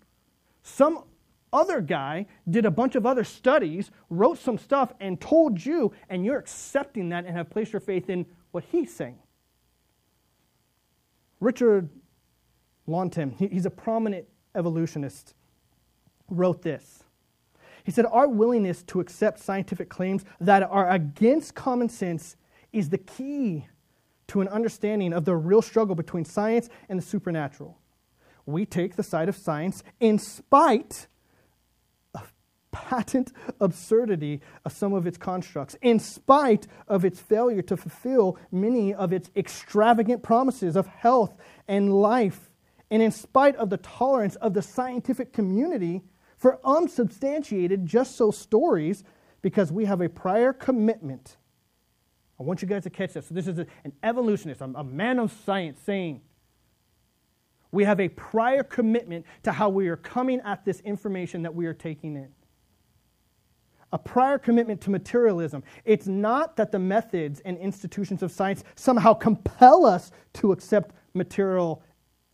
Some 0.62 1.04
other 1.52 1.82
guy 1.82 2.24
did 2.48 2.64
a 2.64 2.70
bunch 2.70 2.94
of 2.94 3.04
other 3.04 3.22
studies, 3.22 3.90
wrote 4.08 4.38
some 4.38 4.56
stuff, 4.56 4.94
and 5.00 5.20
told 5.20 5.62
you, 5.64 5.92
and 6.08 6.24
you're 6.24 6.38
accepting 6.38 7.10
that 7.10 7.26
and 7.26 7.36
have 7.36 7.50
placed 7.50 7.74
your 7.74 7.80
faith 7.80 8.08
in 8.08 8.24
what 8.50 8.64
he's 8.72 8.94
saying. 8.94 9.18
Richard 11.38 11.90
Lewontin, 12.88 13.36
he's 13.36 13.66
a 13.66 13.70
prominent 13.70 14.26
evolutionist, 14.54 15.34
wrote 16.28 16.62
this. 16.62 17.04
He 17.84 17.92
said, 17.92 18.06
Our 18.06 18.26
willingness 18.26 18.82
to 18.84 19.00
accept 19.00 19.38
scientific 19.38 19.88
claims 19.88 20.24
that 20.40 20.62
are 20.62 20.90
against 20.90 21.54
common 21.54 21.88
sense 21.88 22.36
is 22.72 22.88
the 22.88 22.98
key 22.98 23.66
to 24.28 24.40
an 24.40 24.48
understanding 24.48 25.12
of 25.12 25.26
the 25.26 25.36
real 25.36 25.62
struggle 25.62 25.94
between 25.94 26.24
science 26.24 26.68
and 26.88 26.98
the 26.98 27.04
supernatural. 27.04 27.78
We 28.46 28.66
take 28.66 28.96
the 28.96 29.02
side 29.02 29.28
of 29.28 29.36
science 29.36 29.82
in 30.00 30.18
spite 30.18 31.06
of 32.14 32.32
patent 32.72 33.32
absurdity 33.60 34.40
of 34.64 34.72
some 34.72 34.94
of 34.94 35.06
its 35.06 35.18
constructs, 35.18 35.76
in 35.82 35.98
spite 35.98 36.66
of 36.88 37.04
its 37.04 37.20
failure 37.20 37.62
to 37.62 37.76
fulfill 37.76 38.38
many 38.50 38.94
of 38.94 39.12
its 39.12 39.30
extravagant 39.36 40.22
promises 40.22 40.74
of 40.74 40.86
health 40.86 41.34
and 41.68 41.92
life, 41.92 42.50
and 42.90 43.02
in 43.02 43.10
spite 43.10 43.56
of 43.56 43.70
the 43.70 43.76
tolerance 43.78 44.36
of 44.36 44.54
the 44.54 44.62
scientific 44.62 45.32
community 45.32 46.02
for 46.44 46.60
unsubstantiated 46.62 47.86
just 47.86 48.16
so 48.16 48.30
stories, 48.30 49.02
because 49.40 49.72
we 49.72 49.86
have 49.86 50.02
a 50.02 50.10
prior 50.10 50.52
commitment 50.52 51.38
I 52.38 52.42
want 52.42 52.60
you 52.60 52.68
guys 52.68 52.82
to 52.82 52.90
catch 52.90 53.14
this. 53.14 53.28
So, 53.28 53.34
this 53.34 53.46
is 53.46 53.58
a, 53.60 53.66
an 53.84 53.92
evolutionist, 54.02 54.60
a, 54.60 54.64
a 54.64 54.84
man 54.84 55.18
of 55.18 55.32
science 55.46 55.80
saying 55.80 56.20
we 57.70 57.84
have 57.84 57.98
a 57.98 58.08
prior 58.08 58.62
commitment 58.62 59.24
to 59.44 59.52
how 59.52 59.70
we 59.70 59.88
are 59.88 59.96
coming 59.96 60.42
at 60.44 60.66
this 60.66 60.80
information 60.80 61.42
that 61.44 61.54
we 61.54 61.64
are 61.64 61.72
taking 61.72 62.16
in. 62.16 62.28
A 63.94 63.98
prior 63.98 64.36
commitment 64.36 64.82
to 64.82 64.90
materialism. 64.90 65.64
It's 65.86 66.06
not 66.06 66.56
that 66.56 66.72
the 66.72 66.78
methods 66.78 67.40
and 67.46 67.56
institutions 67.56 68.22
of 68.22 68.30
science 68.30 68.64
somehow 68.74 69.14
compel 69.14 69.86
us 69.86 70.10
to 70.34 70.52
accept 70.52 70.94
material 71.14 71.82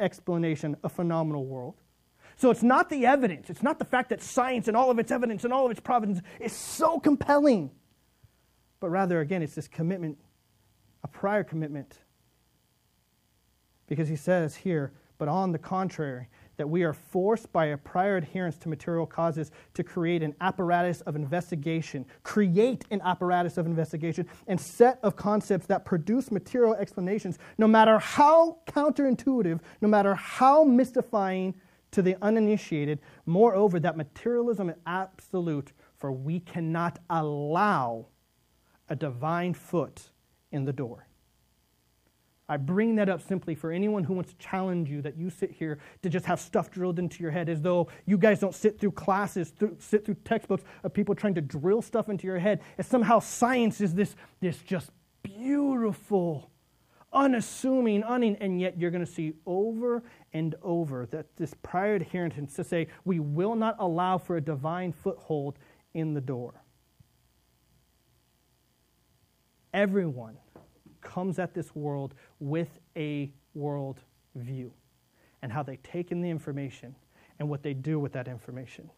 explanation 0.00 0.76
of 0.82 0.90
phenomenal 0.90 1.46
world. 1.46 1.79
So 2.40 2.50
it's 2.50 2.62
not 2.62 2.88
the 2.88 3.04
evidence, 3.06 3.50
it's 3.50 3.62
not 3.62 3.78
the 3.78 3.84
fact 3.84 4.08
that 4.10 4.22
science 4.22 4.66
and 4.66 4.76
all 4.76 4.90
of 4.90 4.98
its 4.98 5.12
evidence 5.12 5.44
and 5.44 5.52
all 5.52 5.66
of 5.66 5.70
its 5.70 5.80
providence 5.80 6.20
is 6.40 6.52
so 6.52 6.98
compelling 6.98 7.70
but 8.80 8.88
rather, 8.88 9.20
again, 9.20 9.42
it's 9.42 9.54
this 9.54 9.68
commitment, 9.68 10.18
a 11.04 11.08
prior 11.08 11.44
commitment. 11.44 11.98
Because 13.86 14.08
he 14.08 14.16
says 14.16 14.56
here, 14.56 14.92
but 15.18 15.28
on 15.28 15.52
the 15.52 15.58
contrary, 15.58 16.28
that 16.56 16.68
we 16.68 16.82
are 16.82 16.94
forced 16.94 17.52
by 17.52 17.66
a 17.66 17.76
prior 17.76 18.16
adherence 18.16 18.56
to 18.58 18.68
material 18.68 19.06
causes 19.06 19.50
to 19.74 19.84
create 19.84 20.22
an 20.22 20.34
apparatus 20.40 21.02
of 21.02 21.14
investigation, 21.14 22.06
create 22.22 22.84
an 22.90 23.00
apparatus 23.02 23.58
of 23.58 23.66
investigation, 23.66 24.26
and 24.46 24.58
set 24.58 24.98
of 25.02 25.16
concepts 25.16 25.66
that 25.66 25.84
produce 25.84 26.30
material 26.30 26.74
explanations, 26.74 27.38
no 27.58 27.66
matter 27.66 27.98
how 27.98 28.58
counterintuitive, 28.66 29.60
no 29.82 29.88
matter 29.88 30.14
how 30.14 30.64
mystifying 30.64 31.54
to 31.92 32.02
the 32.02 32.16
uninitiated. 32.22 33.00
Moreover, 33.26 33.80
that 33.80 33.96
materialism 33.96 34.70
is 34.70 34.76
absolute, 34.86 35.72
for 35.96 36.12
we 36.12 36.40
cannot 36.40 36.98
allow 37.08 38.06
a 38.88 38.96
divine 38.96 39.54
foot 39.54 40.10
in 40.50 40.64
the 40.64 40.72
door. 40.72 41.06
I 42.50 42.56
bring 42.56 42.96
that 42.96 43.08
up 43.08 43.22
simply 43.22 43.54
for 43.54 43.70
anyone 43.70 44.02
who 44.02 44.12
wants 44.12 44.32
to 44.32 44.38
challenge 44.38 44.90
you 44.90 45.02
that 45.02 45.16
you 45.16 45.30
sit 45.30 45.52
here 45.52 45.78
to 46.02 46.08
just 46.08 46.26
have 46.26 46.40
stuff 46.40 46.68
drilled 46.68 46.98
into 46.98 47.22
your 47.22 47.30
head 47.30 47.48
as 47.48 47.62
though 47.62 47.86
you 48.06 48.18
guys 48.18 48.40
don't 48.40 48.56
sit 48.56 48.80
through 48.80 48.90
classes, 48.90 49.50
through, 49.50 49.76
sit 49.78 50.04
through 50.04 50.16
textbooks 50.24 50.64
of 50.82 50.92
people 50.92 51.14
trying 51.14 51.36
to 51.36 51.40
drill 51.40 51.80
stuff 51.80 52.08
into 52.08 52.26
your 52.26 52.40
head. 52.40 52.60
And 52.76 52.84
somehow 52.84 53.20
science 53.20 53.80
is 53.80 53.94
this, 53.94 54.16
this 54.40 54.58
just 54.58 54.90
beautiful, 55.22 56.49
unassuming, 57.12 58.02
un- 58.04 58.36
and 58.40 58.60
yet 58.60 58.78
you're 58.78 58.90
going 58.90 59.04
to 59.04 59.10
see 59.10 59.32
over 59.46 60.02
and 60.32 60.54
over 60.62 61.06
that 61.06 61.26
this 61.36 61.54
prior 61.62 61.96
adherence 61.96 62.54
to 62.54 62.64
say 62.64 62.86
we 63.04 63.18
will 63.18 63.56
not 63.56 63.76
allow 63.78 64.18
for 64.18 64.36
a 64.36 64.40
divine 64.40 64.92
foothold 64.92 65.58
in 65.94 66.14
the 66.14 66.20
door. 66.20 66.62
Everyone 69.72 70.36
comes 71.00 71.38
at 71.38 71.54
this 71.54 71.74
world 71.74 72.14
with 72.38 72.78
a 72.96 73.32
world 73.54 74.00
view 74.34 74.72
and 75.42 75.52
how 75.52 75.62
they 75.62 75.76
take 75.76 76.12
in 76.12 76.20
the 76.20 76.30
information 76.30 76.94
and 77.38 77.48
what 77.48 77.62
they 77.62 77.74
do 77.74 77.98
with 77.98 78.12
that 78.12 78.28
information. 78.28 78.90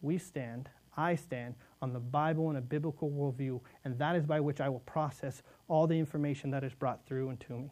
We 0.00 0.18
stand, 0.18 0.68
I 0.96 1.14
stand, 1.14 1.54
on 1.82 1.92
the 1.92 2.00
Bible 2.00 2.48
and 2.48 2.58
a 2.58 2.60
biblical 2.60 3.10
worldview, 3.10 3.60
and 3.84 3.98
that 3.98 4.16
is 4.16 4.24
by 4.24 4.40
which 4.40 4.60
I 4.60 4.68
will 4.68 4.80
process 4.80 5.42
all 5.68 5.86
the 5.86 5.98
information 5.98 6.50
that 6.50 6.64
is 6.64 6.74
brought 6.74 7.04
through 7.06 7.30
and 7.30 7.40
to 7.40 7.52
me. 7.54 7.70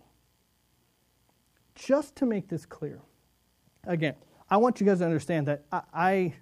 Just 1.75 2.15
to 2.17 2.27
make 2.27 2.49
this 2.49 2.67
clear, 2.67 3.01
again, 3.87 4.15
I 4.51 4.59
want 4.59 4.81
you 4.81 4.87
guys 4.87 4.99
to 4.99 5.05
understand 5.05 5.49
that 5.49 5.65
I, 5.73 5.83
I, 5.95 6.35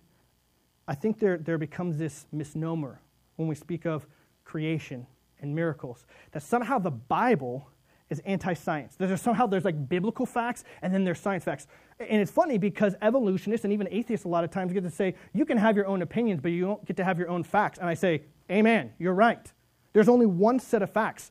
I 0.89 0.95
think 0.95 1.21
there, 1.21 1.39
there 1.39 1.59
becomes 1.59 1.97
this 1.97 2.27
misnomer 2.33 3.01
when 3.37 3.47
we 3.47 3.55
speak 3.55 3.87
of 3.87 4.07
creation 4.45 5.07
and 5.41 5.55
miracles, 5.55 6.05
that 6.33 6.43
somehow 6.43 6.79
the 6.79 6.91
Bible 6.91 7.69
is 8.11 8.21
anti-science. 8.27 8.97
There's 8.97 9.23
somehow 9.23 9.47
there's 9.47 9.65
like 9.65 9.89
biblical 9.89 10.27
facts 10.27 10.65
and 10.83 10.93
then 10.93 11.05
there's 11.05 11.21
science 11.21 11.45
facts. 11.45 11.67
And 11.99 12.21
it's 12.21 12.31
funny 12.31 12.59
because 12.59 12.95
evolutionists 13.01 13.65
and 13.65 13.73
even 13.73 13.89
atheists 13.91 14.27
a 14.27 14.29
lot 14.29 14.45
of 14.45 14.51
times 14.51 14.73
get 14.73 14.83
to 14.83 14.91
say, 14.91 15.15
you 15.33 15.45
can 15.45 15.57
have 15.57 15.77
your 15.77 15.87
own 15.87 16.03
opinions, 16.03 16.41
but 16.41 16.51
you 16.51 16.63
don't 16.67 16.85
get 16.85 16.97
to 16.99 17.05
have 17.05 17.19
your 17.19 17.29
own 17.29 17.45
facts. 17.45 17.79
And 17.79 17.89
I 17.89 17.95
say, 17.95 18.23
Amen, 18.51 18.93
you're 18.99 19.15
right. 19.15 19.53
There's 19.93 20.09
only 20.09 20.27
one 20.27 20.59
set 20.59 20.83
of 20.83 20.91
facts. 20.91 21.31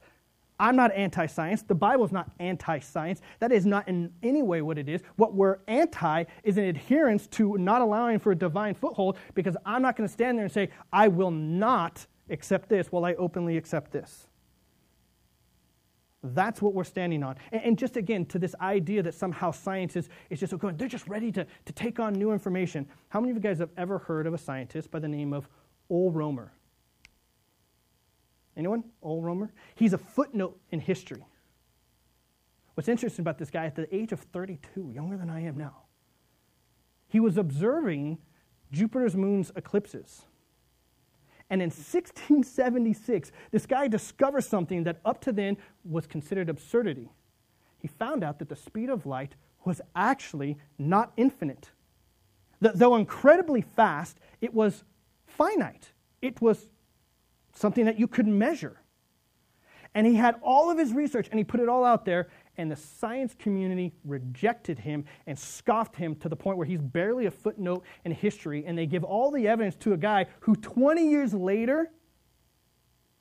I'm 0.59 0.75
not 0.75 0.91
anti 0.93 1.25
science. 1.25 1.61
The 1.61 1.75
Bible 1.75 2.05
is 2.05 2.11
not 2.11 2.31
anti 2.39 2.79
science. 2.79 3.21
That 3.39 3.51
is 3.51 3.65
not 3.65 3.87
in 3.87 4.11
any 4.23 4.43
way 4.43 4.61
what 4.61 4.77
it 4.77 4.89
is. 4.89 5.01
What 5.15 5.33
we're 5.33 5.59
anti 5.67 6.25
is 6.43 6.57
an 6.57 6.65
adherence 6.65 7.27
to 7.27 7.57
not 7.57 7.81
allowing 7.81 8.19
for 8.19 8.31
a 8.31 8.35
divine 8.35 8.73
foothold 8.73 9.17
because 9.33 9.55
I'm 9.65 9.81
not 9.81 9.95
going 9.95 10.07
to 10.07 10.11
stand 10.11 10.37
there 10.37 10.45
and 10.45 10.53
say, 10.53 10.69
I 10.91 11.07
will 11.07 11.31
not 11.31 12.05
accept 12.29 12.69
this 12.69 12.91
while 12.91 13.05
I 13.05 13.13
openly 13.15 13.57
accept 13.57 13.91
this. 13.91 14.28
That's 16.21 16.61
what 16.61 16.73
we're 16.73 16.83
standing 16.83 17.23
on. 17.23 17.37
And, 17.51 17.61
and, 17.63 17.77
just 17.77 17.95
again, 17.95 18.25
to 18.25 18.39
this 18.39 18.53
idea 18.59 19.01
that 19.03 19.13
somehow 19.13 19.51
science 19.51 19.95
is, 19.95 20.09
is 20.29 20.39
just 20.39 20.57
going, 20.57 20.75
they're 20.75 20.89
just 20.89 21.07
ready 21.07 21.31
to, 21.31 21.45
to 21.65 21.73
take 21.73 21.99
on 21.99 22.13
new 22.13 22.31
information. 22.33 22.87
How 23.07 23.21
many 23.21 23.31
of 23.31 23.37
you 23.37 23.41
guys 23.41 23.59
have 23.59 23.69
ever 23.77 23.99
heard 23.99 24.27
of 24.27 24.33
a 24.33 24.37
scientist 24.37 24.91
by 24.91 24.99
the 24.99 25.07
name 25.07 25.31
of 25.31 25.47
Ole 25.89 26.11
Romer? 26.11 26.51
Anyone? 28.57 28.83
Ole 29.01 29.21
Romer? 29.21 29.53
He's 29.75 29.93
a 29.93 29.97
footnote 29.97 30.59
in 30.71 30.81
history. 30.81 31.25
What's 32.73 32.89
interesting 32.89 33.23
about 33.23 33.37
this 33.37 33.49
guy, 33.49 33.65
at 33.65 33.75
the 33.75 33.93
age 33.95 34.11
of 34.11 34.19
32, 34.19 34.91
younger 34.93 35.17
than 35.17 35.29
I 35.29 35.43
am 35.43 35.57
now, 35.57 35.83
he 37.07 37.19
was 37.19 37.37
observing 37.37 38.17
Jupiter's 38.71 39.15
moon's 39.15 39.51
eclipses. 39.55 40.23
And 41.49 41.61
in 41.61 41.69
1676, 41.69 43.31
this 43.51 43.65
guy 43.65 43.87
discovers 43.87 44.47
something 44.47 44.83
that 44.83 44.99
up 45.03 45.21
to 45.21 45.31
then 45.31 45.57
was 45.83 46.05
considered 46.05 46.49
absurdity. 46.49 47.09
He 47.79 47.87
found 47.87 48.23
out 48.23 48.39
that 48.39 48.49
the 48.49 48.55
speed 48.55 48.89
of 48.89 49.05
light 49.05 49.35
was 49.65 49.81
actually 49.95 50.57
not 50.77 51.11
infinite. 51.17 51.71
That 52.61 52.77
Though 52.77 52.95
incredibly 52.95 53.61
fast, 53.61 54.19
it 54.41 54.53
was 54.53 54.83
finite. 55.25 55.91
It 56.21 56.41
was 56.41 56.67
something 57.53 57.85
that 57.85 57.99
you 57.99 58.07
could 58.07 58.27
measure. 58.27 58.81
And 59.95 60.05
he 60.05 60.15
had 60.15 60.35
all 60.43 60.69
of 60.69 60.77
his 60.77 60.93
research 60.93 61.29
and 61.29 61.39
he 61.39 61.43
put 61.43 61.59
it 61.59 61.69
all 61.69 61.83
out 61.83 62.05
there, 62.05 62.29
and 62.59 62.69
the 62.69 62.75
science 62.75 63.33
community 63.39 63.93
rejected 64.03 64.77
him 64.79 65.05
and 65.27 65.39
scoffed 65.39 65.95
him 65.95 66.13
to 66.17 66.27
the 66.27 66.35
point 66.35 66.57
where 66.57 66.67
he's 66.67 66.81
barely 66.81 67.25
a 67.25 67.31
footnote 67.31 67.85
in 68.03 68.11
history. 68.11 68.65
And 68.65 68.77
they 68.77 68.85
give 68.85 69.05
all 69.05 69.31
the 69.31 69.47
evidence 69.47 69.75
to 69.77 69.93
a 69.93 69.97
guy 69.97 70.25
who 70.41 70.57
20 70.57 71.09
years 71.09 71.33
later 71.33 71.89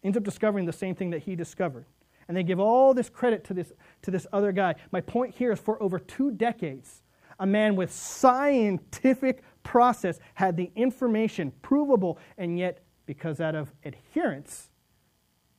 ends 0.03 0.19
up 0.19 0.25
discovering 0.25 0.67
the 0.67 0.73
same 0.73 0.97
thing 0.97 1.11
that 1.11 1.21
he 1.21 1.37
discovered. 1.37 1.87
And 2.27 2.37
they 2.37 2.43
give 2.43 2.59
all 2.59 2.93
this 2.93 3.09
credit 3.09 3.45
to 3.45 3.55
this, 3.55 3.73
to 4.03 4.11
this 4.11 4.27
other 4.33 4.51
guy. 4.51 4.75
My 4.91 5.01
point 5.01 5.37
here 5.37 5.53
is 5.53 5.61
for 5.61 5.81
over 5.81 6.01
two 6.01 6.33
decades, 6.33 7.03
a 7.39 7.47
man 7.47 7.77
with 7.77 7.93
scientific 7.93 9.45
process 9.63 10.19
had 10.35 10.57
the 10.57 10.73
information 10.75 11.53
provable, 11.63 12.19
and 12.37 12.59
yet, 12.59 12.83
because 13.07 13.41
out 13.41 13.55
of 13.55 13.73
adherence, 13.85 14.71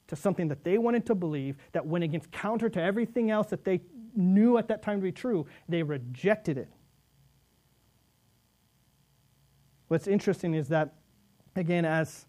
to 0.10 0.15
something 0.15 0.48
that 0.50 0.63
they 0.63 0.78
wanted 0.78 1.06
to 1.06 1.15
believe 1.15 1.56
that 1.72 1.86
went 1.86 2.04
against 2.04 2.32
counter 2.32 2.69
to 2.69 2.82
everything 2.82 3.32
else 3.32 3.48
that 3.48 3.63
they 3.63 3.82
knew 4.15 4.58
at 4.58 4.67
that 4.67 4.82
time 4.82 5.00
to 5.00 5.04
be 5.04 5.12
true. 5.12 5.45
They 5.67 5.84
rejected 5.84 6.58
it. 6.58 6.69
What's 9.88 10.08
interesting 10.08 10.54
is 10.54 10.67
that, 10.67 10.95
again, 11.56 11.86
as 11.86 12.26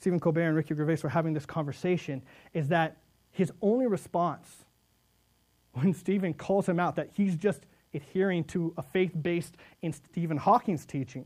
Stephen 0.00 0.18
Colbert 0.18 0.48
and 0.48 0.56
Ricky 0.56 0.74
Gervais 0.74 0.98
were 1.02 1.10
having 1.10 1.32
this 1.32 1.46
conversation, 1.46 2.22
is 2.54 2.68
that 2.68 2.96
his 3.30 3.52
only 3.62 3.86
response 3.86 4.64
when 5.72 5.92
Stephen 5.92 6.34
calls 6.34 6.68
him 6.68 6.80
out 6.80 6.96
that 6.96 7.10
he's 7.12 7.36
just 7.36 7.66
adhering 7.94 8.44
to 8.44 8.74
a 8.76 8.82
faith 8.82 9.12
based 9.20 9.56
in 9.82 9.92
Stephen 9.92 10.36
Hawking's 10.36 10.84
teaching 10.84 11.24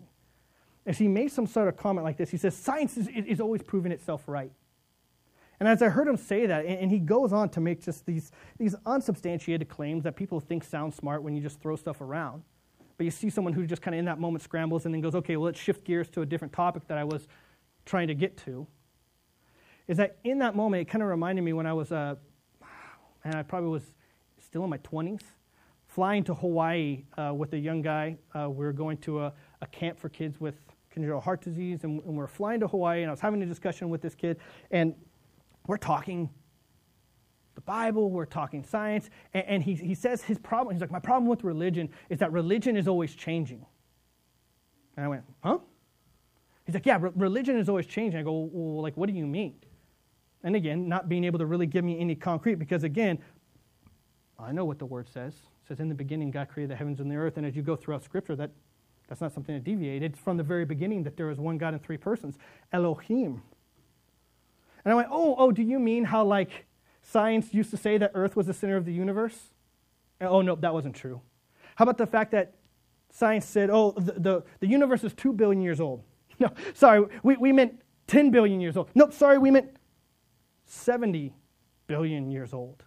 is 0.84 0.98
he 0.98 1.08
made 1.08 1.30
some 1.30 1.46
sort 1.46 1.68
of 1.68 1.76
comment 1.76 2.04
like 2.04 2.16
this. 2.16 2.30
He 2.30 2.36
says, 2.36 2.56
Science 2.56 2.96
is, 2.96 3.08
is 3.08 3.40
always 3.40 3.62
proving 3.62 3.92
itself 3.92 4.24
right. 4.26 4.50
And 5.62 5.68
as 5.68 5.80
I 5.80 5.90
heard 5.90 6.08
him 6.08 6.16
say 6.16 6.46
that, 6.46 6.66
and, 6.66 6.76
and 6.76 6.90
he 6.90 6.98
goes 6.98 7.32
on 7.32 7.48
to 7.50 7.60
make 7.60 7.84
just 7.84 8.04
these, 8.04 8.32
these 8.58 8.74
unsubstantiated 8.84 9.68
claims 9.68 10.02
that 10.02 10.16
people 10.16 10.40
think 10.40 10.64
sound 10.64 10.92
smart 10.92 11.22
when 11.22 11.36
you 11.36 11.40
just 11.40 11.60
throw 11.60 11.76
stuff 11.76 12.00
around. 12.00 12.42
But 12.96 13.04
you 13.04 13.12
see 13.12 13.30
someone 13.30 13.52
who 13.52 13.64
just 13.64 13.80
kind 13.80 13.94
of 13.94 14.00
in 14.00 14.04
that 14.06 14.18
moment 14.18 14.42
scrambles 14.42 14.86
and 14.86 14.92
then 14.92 15.00
goes, 15.00 15.14
okay, 15.14 15.36
well, 15.36 15.44
let's 15.44 15.60
shift 15.60 15.84
gears 15.84 16.08
to 16.10 16.22
a 16.22 16.26
different 16.26 16.52
topic 16.52 16.88
that 16.88 16.98
I 16.98 17.04
was 17.04 17.28
trying 17.86 18.08
to 18.08 18.14
get 18.16 18.36
to. 18.38 18.66
Is 19.86 19.98
that 19.98 20.18
in 20.24 20.40
that 20.40 20.56
moment, 20.56 20.80
it 20.80 20.90
kind 20.90 21.00
of 21.00 21.08
reminded 21.08 21.42
me 21.42 21.52
when 21.52 21.68
I 21.68 21.74
was, 21.74 21.92
uh, 21.92 22.16
and 23.22 23.36
I 23.36 23.44
probably 23.44 23.70
was 23.70 23.84
still 24.40 24.64
in 24.64 24.70
my 24.70 24.78
20s, 24.78 25.22
flying 25.86 26.24
to 26.24 26.34
Hawaii 26.34 27.04
uh, 27.16 27.32
with 27.32 27.52
a 27.52 27.58
young 27.58 27.82
guy. 27.82 28.16
Uh, 28.34 28.50
we 28.50 28.64
were 28.64 28.72
going 28.72 28.96
to 28.96 29.20
a, 29.20 29.32
a, 29.60 29.66
camp 29.68 29.96
for 29.96 30.08
kids 30.08 30.40
with 30.40 30.56
congenital 30.90 31.20
heart 31.20 31.40
disease, 31.40 31.84
and, 31.84 32.00
and 32.02 32.14
we 32.14 32.16
we're 32.16 32.26
flying 32.26 32.58
to 32.58 32.66
Hawaii, 32.66 33.02
and 33.02 33.10
I 33.10 33.12
was 33.12 33.20
having 33.20 33.40
a 33.44 33.46
discussion 33.46 33.90
with 33.90 34.02
this 34.02 34.16
kid, 34.16 34.40
and 34.72 34.96
we're 35.66 35.76
talking 35.76 36.30
the 37.54 37.60
Bible, 37.60 38.10
we're 38.10 38.24
talking 38.24 38.64
science, 38.64 39.10
and, 39.34 39.44
and 39.46 39.62
he, 39.62 39.74
he 39.74 39.94
says 39.94 40.22
his 40.22 40.38
problem, 40.38 40.74
he's 40.74 40.80
like, 40.80 40.90
my 40.90 40.98
problem 40.98 41.28
with 41.28 41.44
religion 41.44 41.90
is 42.08 42.18
that 42.20 42.32
religion 42.32 42.76
is 42.76 42.88
always 42.88 43.14
changing. 43.14 43.64
And 44.96 45.04
I 45.04 45.08
went, 45.08 45.24
huh? 45.42 45.58
He's 46.64 46.74
like, 46.74 46.86
yeah, 46.86 46.98
re- 47.00 47.10
religion 47.14 47.58
is 47.58 47.68
always 47.68 47.86
changing. 47.86 48.18
I 48.18 48.22
go, 48.22 48.48
well, 48.52 48.82
like, 48.82 48.96
what 48.96 49.08
do 49.08 49.14
you 49.14 49.26
mean? 49.26 49.54
And 50.44 50.56
again, 50.56 50.88
not 50.88 51.08
being 51.08 51.24
able 51.24 51.38
to 51.38 51.46
really 51.46 51.66
give 51.66 51.84
me 51.84 51.98
any 51.98 52.14
concrete, 52.14 52.56
because 52.56 52.84
again, 52.84 53.18
I 54.38 54.50
know 54.52 54.64
what 54.64 54.78
the 54.78 54.86
word 54.86 55.08
says. 55.08 55.34
It 55.34 55.68
says, 55.68 55.80
in 55.80 55.88
the 55.88 55.94
beginning, 55.94 56.30
God 56.30 56.48
created 56.48 56.70
the 56.70 56.76
heavens 56.76 57.00
and 57.00 57.10
the 57.10 57.16
earth. 57.16 57.36
And 57.36 57.46
as 57.46 57.54
you 57.54 57.62
go 57.62 57.76
throughout 57.76 58.02
Scripture, 58.02 58.34
that, 58.36 58.50
that's 59.08 59.20
not 59.20 59.32
something 59.32 59.54
to 59.54 59.60
deviate. 59.60 60.02
It's 60.02 60.18
from 60.18 60.36
the 60.36 60.42
very 60.42 60.64
beginning 60.64 61.04
that 61.04 61.16
there 61.16 61.30
is 61.30 61.38
one 61.38 61.58
God 61.58 61.74
in 61.74 61.80
three 61.80 61.96
persons, 61.96 62.38
Elohim. 62.72 63.42
And 64.84 64.92
I 64.92 64.94
went, 64.94 65.08
oh, 65.10 65.34
oh, 65.38 65.52
do 65.52 65.62
you 65.62 65.78
mean 65.78 66.04
how, 66.04 66.24
like, 66.24 66.66
science 67.02 67.52
used 67.54 67.70
to 67.70 67.76
say 67.76 67.98
that 67.98 68.12
Earth 68.14 68.36
was 68.36 68.46
the 68.46 68.54
center 68.54 68.76
of 68.76 68.84
the 68.84 68.92
universe? 68.92 69.38
oh, 70.20 70.40
no, 70.40 70.54
that 70.54 70.72
wasn't 70.72 70.94
true. 70.94 71.20
How 71.74 71.82
about 71.82 71.98
the 71.98 72.06
fact 72.06 72.30
that 72.30 72.54
science 73.10 73.44
said, 73.44 73.70
oh, 73.70 73.92
the, 73.92 74.12
the, 74.12 74.44
the 74.60 74.66
universe 74.68 75.02
is 75.02 75.12
2 75.14 75.32
billion 75.32 75.62
years 75.62 75.80
old? 75.80 76.02
No, 76.38 76.48
sorry, 76.74 77.06
we, 77.22 77.36
we 77.36 77.52
meant 77.52 77.80
10 78.08 78.30
billion 78.30 78.60
years 78.60 78.76
old. 78.76 78.88
Nope, 78.94 79.12
sorry, 79.12 79.38
we 79.38 79.50
meant 79.50 79.76
70 80.64 81.32
billion 81.86 82.30
years 82.30 82.52
old. 82.52 82.82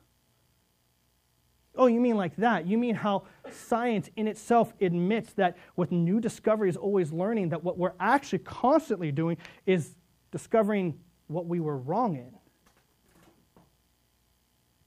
Oh, 1.77 1.87
you 1.87 2.01
mean 2.01 2.17
like 2.17 2.35
that? 2.37 2.65
You 2.65 2.77
mean 2.77 2.95
how 2.95 3.23
science 3.51 4.09
in 4.15 4.27
itself 4.27 4.73
admits 4.81 5.33
that 5.33 5.57
with 5.75 5.91
new 5.91 6.19
discoveries, 6.19 6.75
always 6.75 7.13
learning 7.13 7.49
that 7.49 7.63
what 7.63 7.77
we're 7.77 7.93
actually 7.99 8.39
constantly 8.39 9.11
doing 9.11 9.37
is 9.65 9.95
discovering 10.31 10.99
what 11.27 11.45
we 11.45 11.59
were 11.59 11.77
wrong 11.77 12.15
in. 12.15 12.31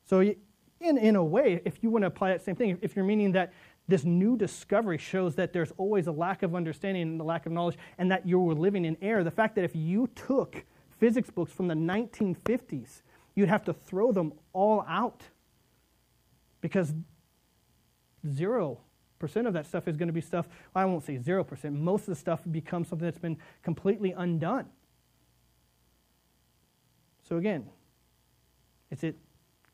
So, 0.06 0.20
in, 0.20 0.96
in 0.96 1.16
a 1.16 1.24
way, 1.24 1.60
if 1.64 1.82
you 1.82 1.90
want 1.90 2.02
to 2.02 2.06
apply 2.06 2.30
that 2.30 2.44
same 2.44 2.56
thing, 2.56 2.78
if 2.80 2.96
you're 2.96 3.04
meaning 3.04 3.32
that 3.32 3.52
this 3.88 4.04
new 4.04 4.36
discovery 4.36 4.98
shows 4.98 5.34
that 5.34 5.52
there's 5.52 5.72
always 5.76 6.06
a 6.06 6.12
lack 6.12 6.42
of 6.42 6.54
understanding 6.54 7.02
and 7.02 7.20
a 7.20 7.24
lack 7.24 7.46
of 7.46 7.52
knowledge, 7.52 7.76
and 7.98 8.10
that 8.10 8.26
you 8.26 8.38
were 8.38 8.54
living 8.54 8.84
in 8.84 8.96
error, 9.02 9.24
the 9.24 9.30
fact 9.30 9.54
that 9.56 9.64
if 9.64 9.74
you 9.74 10.08
took 10.14 10.64
physics 10.98 11.30
books 11.30 11.52
from 11.52 11.68
the 11.68 11.74
1950s, 11.74 13.02
you'd 13.34 13.48
have 13.48 13.64
to 13.64 13.72
throw 13.72 14.12
them 14.12 14.32
all 14.52 14.84
out 14.88 15.22
because 16.60 16.92
zero 18.28 18.78
percent 19.18 19.46
of 19.46 19.52
that 19.52 19.66
stuff 19.66 19.88
is 19.88 19.96
going 19.96 20.08
to 20.08 20.12
be 20.12 20.20
stuff, 20.20 20.48
I 20.74 20.84
won't 20.84 21.04
say 21.04 21.18
zero 21.18 21.42
percent, 21.44 21.74
most 21.74 22.02
of 22.02 22.08
the 22.08 22.14
stuff 22.14 22.42
becomes 22.50 22.88
something 22.88 23.06
that's 23.06 23.18
been 23.18 23.38
completely 23.62 24.12
undone. 24.12 24.66
So 27.28 27.36
again, 27.36 27.66
is 28.90 29.04
it 29.04 29.16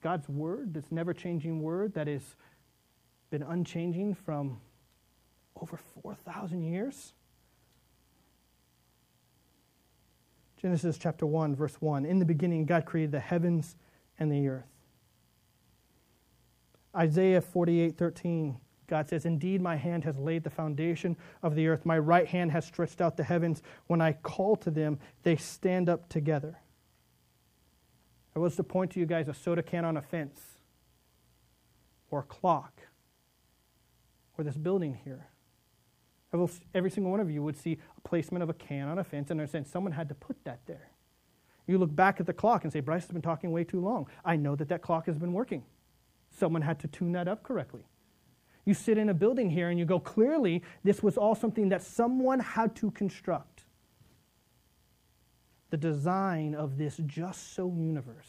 God's 0.02 0.28
word, 0.28 0.74
this 0.74 0.90
never 0.90 1.14
changing 1.14 1.62
word 1.62 1.94
that 1.94 2.08
has 2.08 2.22
been 3.30 3.44
unchanging 3.44 4.14
from 4.14 4.60
over 5.60 5.78
4,000 6.02 6.64
years? 6.64 7.12
Genesis 10.60 10.98
chapter 10.98 11.26
1, 11.26 11.54
verse 11.54 11.76
1. 11.78 12.04
In 12.04 12.18
the 12.18 12.24
beginning, 12.24 12.66
God 12.66 12.86
created 12.86 13.12
the 13.12 13.20
heavens 13.20 13.76
and 14.18 14.32
the 14.32 14.48
earth. 14.48 14.64
Isaiah 16.96 17.40
48, 17.40 17.96
13. 17.96 18.56
God 18.88 19.08
says, 19.08 19.26
Indeed, 19.26 19.60
my 19.60 19.76
hand 19.76 20.02
has 20.04 20.18
laid 20.18 20.42
the 20.42 20.50
foundation 20.50 21.16
of 21.42 21.54
the 21.54 21.68
earth. 21.68 21.86
My 21.86 21.98
right 21.98 22.26
hand 22.26 22.50
has 22.50 22.64
stretched 22.64 23.00
out 23.00 23.16
the 23.16 23.22
heavens. 23.22 23.62
When 23.86 24.00
I 24.00 24.14
call 24.14 24.56
to 24.56 24.70
them, 24.72 24.98
they 25.22 25.36
stand 25.36 25.88
up 25.88 26.08
together. 26.08 26.58
I 28.34 28.38
was 28.38 28.56
to 28.56 28.64
point 28.64 28.90
to 28.92 29.00
you 29.00 29.06
guys 29.06 29.28
a 29.28 29.34
soda 29.34 29.62
can 29.62 29.84
on 29.84 29.96
a 29.96 30.02
fence, 30.02 30.40
or 32.10 32.20
a 32.20 32.24
clock, 32.24 32.80
or 34.36 34.44
this 34.44 34.56
building 34.56 34.98
here. 35.04 35.28
Every 36.74 36.90
single 36.90 37.12
one 37.12 37.20
of 37.20 37.30
you 37.30 37.44
would 37.44 37.56
see 37.56 37.78
a 37.96 38.00
placement 38.00 38.42
of 38.42 38.50
a 38.50 38.54
can 38.54 38.88
on 38.88 38.98
a 38.98 39.04
fence 39.04 39.30
and 39.30 39.38
understand 39.38 39.68
someone 39.68 39.92
had 39.92 40.08
to 40.08 40.16
put 40.16 40.36
that 40.44 40.58
there. 40.66 40.90
You 41.68 41.78
look 41.78 41.94
back 41.94 42.18
at 42.18 42.26
the 42.26 42.32
clock 42.32 42.64
and 42.64 42.72
say, 42.72 42.80
Bryce 42.80 43.02
has 43.02 43.12
been 43.12 43.22
talking 43.22 43.52
way 43.52 43.62
too 43.62 43.80
long. 43.80 44.08
I 44.24 44.34
know 44.34 44.56
that 44.56 44.68
that 44.68 44.82
clock 44.82 45.06
has 45.06 45.16
been 45.16 45.32
working. 45.32 45.62
Someone 46.36 46.62
had 46.62 46.80
to 46.80 46.88
tune 46.88 47.12
that 47.12 47.28
up 47.28 47.44
correctly. 47.44 47.86
You 48.64 48.74
sit 48.74 48.98
in 48.98 49.10
a 49.10 49.14
building 49.14 49.48
here 49.48 49.70
and 49.70 49.78
you 49.78 49.84
go, 49.84 50.00
clearly, 50.00 50.64
this 50.82 51.04
was 51.04 51.16
all 51.16 51.36
something 51.36 51.68
that 51.68 51.84
someone 51.84 52.40
had 52.40 52.74
to 52.76 52.90
construct 52.90 53.53
the 55.74 55.78
design 55.78 56.54
of 56.54 56.78
this 56.78 57.00
just 57.04 57.52
so 57.52 57.66
universe. 57.76 58.28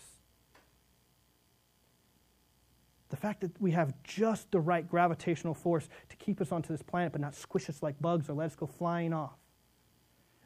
The 3.10 3.18
fact 3.18 3.42
that 3.42 3.62
we 3.62 3.70
have 3.70 3.94
just 4.04 4.50
the 4.50 4.60
right 4.60 4.90
gravitational 4.90 5.54
force 5.54 5.88
to 6.10 6.16
keep 6.16 6.42
us 6.42 6.52
onto 6.52 6.74
this 6.74 6.82
planet 6.82 7.12
but 7.12 7.22
not 7.22 7.36
squish 7.36 7.70
us 7.70 7.84
like 7.84 8.02
bugs 8.02 8.30
or 8.30 8.34
let 8.34 8.48
us 8.48 8.56
go 8.56 8.66
flying 8.66 9.14
off. 9.14 9.38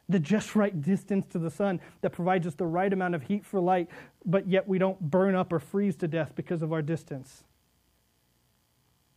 The 0.10 0.20
just 0.20 0.58
right 0.58 0.82
distance 0.82 1.26
to 1.28 1.40
the 1.40 1.50
sun 1.50 1.80
that 2.02 2.10
provides 2.10 2.46
us 2.46 2.56
the 2.56 2.66
right 2.66 2.92
amount 2.92 3.16
of 3.16 3.24
heat 3.24 3.46
for 3.46 3.62
light, 3.62 3.88
but 4.26 4.50
yet 4.50 4.68
we 4.68 4.78
don't 4.78 5.00
burn 5.00 5.36
up 5.36 5.54
or 5.54 5.60
freeze 5.60 5.96
to 5.98 6.08
death 6.10 6.34
because 6.36 6.62
of 6.62 6.74
our 6.74 6.82
distance. 6.82 7.46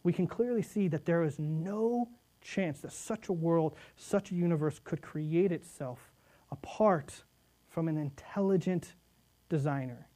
We 0.05 0.13
can 0.13 0.29
clearly 0.29 0.63
see 0.63 0.87
that 0.87 1.05
there 1.05 1.25
is 1.25 1.41
no 1.41 2.11
chance 2.41 2.83
that 2.83 2.93
such 2.93 3.29
a 3.29 3.33
world, 3.33 3.75
such 3.97 4.31
a 4.31 4.37
universe 4.37 4.79
could 4.79 5.03
create 5.03 5.51
itself 5.51 6.13
apart 6.53 7.25
from 7.73 7.89
an 7.89 7.97
intelligent 7.97 8.95
designer. 9.49 10.07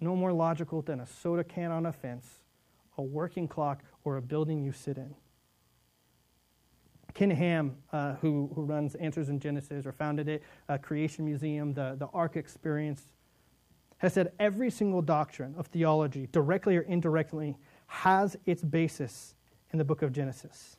No 0.00 0.14
more 0.14 0.32
logical 0.32 0.80
than 0.80 1.00
a 1.00 1.06
soda 1.06 1.42
can 1.42 1.72
on 1.72 1.86
a 1.86 1.92
fence, 1.92 2.40
a 2.96 3.02
working 3.02 3.48
clock, 3.48 3.82
or 4.04 4.16
a 4.16 4.22
building 4.22 4.62
you 4.62 4.72
sit 4.72 4.96
in. 4.96 5.14
Ken 7.14 7.30
Ham, 7.30 7.76
uh, 7.92 8.14
who, 8.14 8.48
who 8.54 8.62
runs 8.62 8.94
Answers 8.94 9.28
in 9.28 9.40
Genesis 9.40 9.86
or 9.86 9.92
founded 9.92 10.28
it, 10.28 10.42
uh, 10.68 10.78
Creation 10.78 11.24
Museum, 11.24 11.74
the, 11.74 11.96
the 11.98 12.06
Ark 12.14 12.36
Experience, 12.36 13.02
has 13.96 14.12
said 14.12 14.30
every 14.38 14.70
single 14.70 15.02
doctrine 15.02 15.56
of 15.58 15.66
theology, 15.66 16.28
directly 16.30 16.76
or 16.76 16.82
indirectly, 16.82 17.56
has 17.88 18.36
its 18.46 18.62
basis 18.62 19.34
in 19.72 19.78
the 19.78 19.84
book 19.84 20.02
of 20.02 20.12
Genesis. 20.12 20.76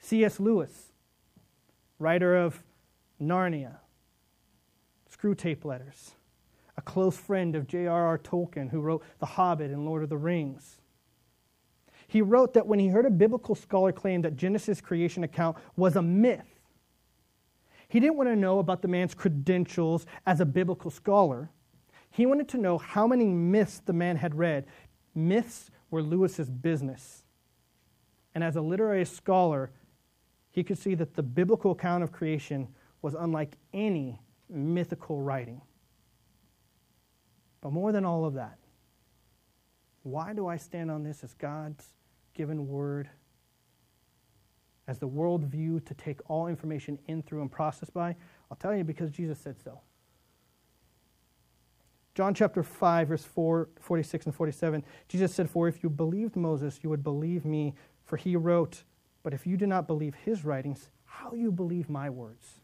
C.S. 0.00 0.40
Lewis, 0.40 0.92
writer 1.98 2.34
of 2.34 2.62
Narnia, 3.20 3.76
Screwtape 5.16 5.64
Letters, 5.64 6.12
a 6.76 6.82
close 6.82 7.16
friend 7.16 7.56
of 7.56 7.66
J.R.R. 7.66 8.18
Tolkien 8.18 8.70
who 8.70 8.80
wrote 8.80 9.02
The 9.18 9.26
Hobbit 9.26 9.70
and 9.70 9.84
Lord 9.84 10.02
of 10.02 10.08
the 10.08 10.16
Rings. 10.16 10.78
He 12.06 12.22
wrote 12.22 12.54
that 12.54 12.66
when 12.66 12.78
he 12.78 12.88
heard 12.88 13.06
a 13.06 13.10
biblical 13.10 13.54
scholar 13.54 13.92
claim 13.92 14.22
that 14.22 14.36
Genesis 14.36 14.80
creation 14.80 15.24
account 15.24 15.56
was 15.76 15.96
a 15.96 16.02
myth, 16.02 16.60
he 17.88 18.00
didn't 18.00 18.16
want 18.16 18.28
to 18.28 18.36
know 18.36 18.58
about 18.58 18.82
the 18.82 18.88
man's 18.88 19.14
credentials 19.14 20.06
as 20.26 20.40
a 20.40 20.46
biblical 20.46 20.90
scholar. 20.90 21.50
He 22.10 22.26
wanted 22.26 22.48
to 22.48 22.58
know 22.58 22.78
how 22.78 23.06
many 23.06 23.26
myths 23.26 23.80
the 23.84 23.92
man 23.92 24.16
had 24.16 24.34
read. 24.34 24.66
Myths 25.14 25.70
were 25.90 26.02
Lewis's 26.02 26.50
business. 26.50 27.22
And 28.34 28.42
as 28.42 28.56
a 28.56 28.60
literary 28.60 29.04
scholar, 29.04 29.70
he 30.50 30.64
could 30.64 30.78
see 30.78 30.94
that 30.96 31.14
the 31.14 31.22
biblical 31.22 31.72
account 31.72 32.02
of 32.02 32.12
creation 32.12 32.68
was 33.02 33.14
unlike 33.14 33.56
any 33.72 34.20
mythical 34.48 35.20
writing. 35.20 35.60
But 37.60 37.72
more 37.72 37.92
than 37.92 38.04
all 38.04 38.24
of 38.24 38.34
that, 38.34 38.58
why 40.02 40.32
do 40.32 40.46
I 40.46 40.56
stand 40.56 40.90
on 40.90 41.02
this 41.02 41.24
as 41.24 41.34
God's 41.34 41.84
given 42.34 42.68
word, 42.68 43.08
as 44.86 44.98
the 44.98 45.08
worldview 45.08 45.84
to 45.84 45.94
take 45.94 46.20
all 46.30 46.46
information 46.46 46.98
in 47.06 47.22
through 47.22 47.40
and 47.40 47.50
process 47.50 47.90
by? 47.90 48.14
I'll 48.50 48.56
tell 48.56 48.74
you 48.74 48.84
because 48.84 49.10
Jesus 49.10 49.38
said 49.38 49.56
so. 49.62 49.80
John 52.14 52.32
chapter 52.32 52.62
5, 52.62 53.08
verse 53.08 53.24
4, 53.24 53.68
46 53.80 54.26
and 54.26 54.34
47, 54.34 54.84
Jesus 55.08 55.34
said, 55.34 55.50
For 55.50 55.68
if 55.68 55.82
you 55.82 55.90
believed 55.90 56.34
Moses, 56.34 56.80
you 56.82 56.88
would 56.88 57.02
believe 57.02 57.44
me, 57.44 57.74
for 58.04 58.16
he 58.16 58.36
wrote, 58.36 58.84
But 59.22 59.34
if 59.34 59.46
you 59.46 59.56
do 59.56 59.66
not 59.66 59.86
believe 59.86 60.14
his 60.14 60.44
writings, 60.44 60.88
how 61.04 61.34
you 61.34 61.52
believe 61.52 61.90
my 61.90 62.08
words? 62.08 62.60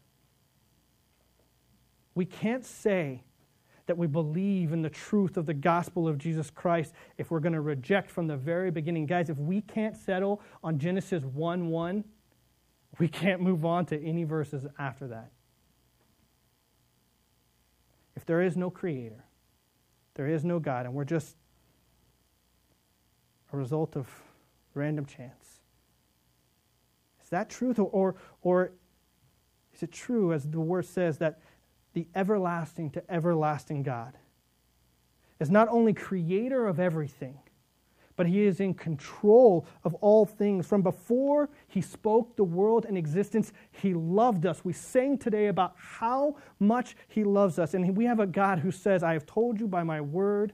We 2.15 2.25
can't 2.25 2.65
say 2.65 3.23
that 3.85 3.97
we 3.97 4.07
believe 4.07 4.71
in 4.71 4.81
the 4.81 4.89
truth 4.89 5.35
of 5.35 5.45
the 5.45 5.53
gospel 5.53 6.07
of 6.07 6.17
Jesus 6.17 6.49
Christ 6.49 6.93
if 7.17 7.31
we're 7.31 7.39
going 7.39 7.53
to 7.53 7.61
reject 7.61 8.09
from 8.09 8.27
the 8.27 8.37
very 8.37 8.71
beginning. 8.71 9.05
Guys, 9.05 9.29
if 9.29 9.37
we 9.37 9.61
can't 9.61 9.95
settle 9.95 10.41
on 10.63 10.79
Genesis 10.79 11.23
1 11.23 11.67
1, 11.67 12.03
we 12.99 13.07
can't 13.07 13.41
move 13.41 13.65
on 13.65 13.85
to 13.87 14.01
any 14.01 14.23
verses 14.23 14.65
after 14.77 15.07
that. 15.07 15.31
If 18.15 18.25
there 18.25 18.41
is 18.41 18.55
no 18.55 18.69
creator, 18.69 19.25
there 20.13 20.27
is 20.27 20.45
no 20.45 20.59
God, 20.59 20.85
and 20.85 20.93
we're 20.93 21.03
just 21.03 21.35
a 23.51 23.57
result 23.57 23.97
of 23.97 24.07
random 24.73 25.05
chance. 25.05 25.61
Is 27.23 27.29
that 27.29 27.49
truth? 27.49 27.79
Or, 27.79 27.89
or, 27.89 28.15
or 28.41 28.71
is 29.73 29.83
it 29.83 29.91
true, 29.91 30.33
as 30.33 30.47
the 30.47 30.59
word 30.59 30.85
says, 30.85 31.17
that 31.17 31.39
the 31.93 32.07
everlasting 32.15 32.89
to 32.91 33.11
everlasting 33.11 33.83
God 33.83 34.17
is 35.39 35.49
not 35.49 35.67
only 35.69 35.93
creator 35.93 36.67
of 36.67 36.79
everything, 36.79 37.39
but 38.15 38.27
he 38.27 38.43
is 38.43 38.59
in 38.59 38.73
control 38.73 39.65
of 39.83 39.93
all 39.95 40.25
things. 40.25 40.67
From 40.67 40.81
before 40.81 41.49
he 41.67 41.81
spoke 41.81 42.35
the 42.35 42.43
world 42.43 42.85
in 42.85 42.95
existence, 42.95 43.51
he 43.71 43.93
loved 43.93 44.45
us. 44.45 44.63
We 44.63 44.73
sang 44.73 45.17
today 45.17 45.47
about 45.47 45.73
how 45.75 46.37
much 46.59 46.95
he 47.07 47.23
loves 47.23 47.57
us. 47.57 47.73
And 47.73 47.97
we 47.97 48.05
have 48.05 48.19
a 48.19 48.27
God 48.27 48.59
who 48.59 48.71
says, 48.71 49.03
I 49.03 49.13
have 49.13 49.25
told 49.25 49.59
you 49.59 49.67
by 49.67 49.83
my 49.83 49.99
word 49.99 50.53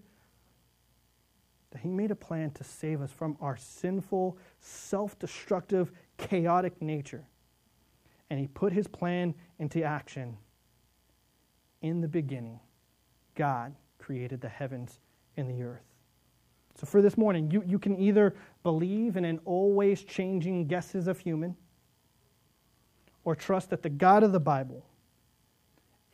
that 1.71 1.82
he 1.82 1.89
made 1.89 2.12
a 2.12 2.15
plan 2.15 2.52
to 2.52 2.63
save 2.63 3.02
us 3.02 3.12
from 3.12 3.38
our 3.41 3.58
sinful, 3.58 4.38
self 4.60 5.19
destructive, 5.19 5.91
chaotic 6.17 6.82
nature. 6.82 7.25
And 8.30 8.39
he 8.39 8.47
put 8.47 8.71
his 8.71 8.88
plan 8.88 9.36
into 9.60 9.84
action. 9.84 10.38
In 11.82 12.02
the 12.02 12.08
beginning, 12.08 12.60
God 13.36 13.74
created 13.98 14.42
the 14.42 14.50
heavens 14.50 15.00
and 15.38 15.50
the 15.50 15.63
earth. 15.63 15.84
So, 16.76 16.86
for 16.86 17.02
this 17.02 17.18
morning, 17.18 17.52
you, 17.52 17.63
you 17.65 17.80
can 17.80 17.98
either 18.00 18.36
believe 18.63 19.18
in 19.18 19.26
an 19.26 19.39
always 19.46 20.04
changing 20.04 20.68
guesses 20.68 21.08
of 21.08 21.20
human, 21.20 21.56
or 23.24 23.36
trust 23.36 23.70
that 23.70 23.84
the 23.84 23.89
God 23.89 24.24
of 24.24 24.32
the 24.32 24.39
Bible 24.39 24.86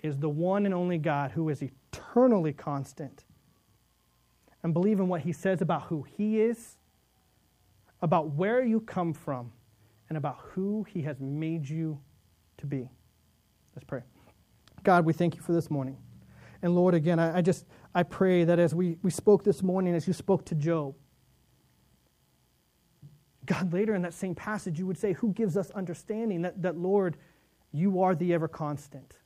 is 0.02 0.18
the 0.18 0.30
one 0.30 0.66
and 0.66 0.74
only 0.74 0.98
God 0.98 1.32
who 1.32 1.50
is 1.50 1.62
eternally 1.62 2.54
constant, 2.54 3.26
and 4.64 4.74
believe 4.74 5.00
in 5.00 5.08
what 5.08 5.22
he 5.22 5.32
says 5.32 5.62
about 5.62 5.84
who 5.84 6.04
he 6.18 6.42
is, 6.42 6.78
about 8.02 8.32
where 8.32 8.64
you 8.64 8.80
come 8.82 9.14
from, 9.14 9.52
and 10.10 10.18
about 10.18 10.38
who 10.40 10.84
he 10.90 11.02
has 11.04 11.20
made 11.20 11.68
you 11.68 12.00
to 12.58 12.66
be. 12.66 12.90
Let's 13.76 13.86
pray. 13.86 14.02
God, 14.86 15.04
we 15.04 15.14
thank 15.14 15.36
you 15.36 15.42
for 15.42 15.52
this 15.52 15.70
morning. 15.70 15.98
And 16.62 16.76
Lord, 16.76 16.94
again, 16.94 17.20
I, 17.20 17.40
I 17.40 17.42
just 17.42 17.66
I 17.94 18.04
pray 18.04 18.44
that 18.46 18.60
as 18.60 18.74
we, 18.74 18.98
we 19.02 19.12
spoke 19.12 19.44
this 19.44 19.62
morning, 19.62 19.96
as 19.96 20.08
you 20.08 20.14
spoke 20.14 20.46
to 20.46 20.56
Job, 20.56 20.96
God, 23.46 23.74
later 23.74 23.96
in 23.96 24.04
that 24.04 24.14
same 24.14 24.36
passage, 24.36 24.80
you 24.80 24.88
would 24.88 24.98
say, 24.98 25.14
Who 25.14 25.34
gives 25.34 25.58
us 25.58 25.72
understanding? 25.72 26.44
That, 26.44 26.62
that 26.62 26.78
Lord, 26.78 27.18
you 27.72 28.02
are 28.02 28.16
the 28.16 28.34
ever 28.34 28.48
constant. 28.48 29.18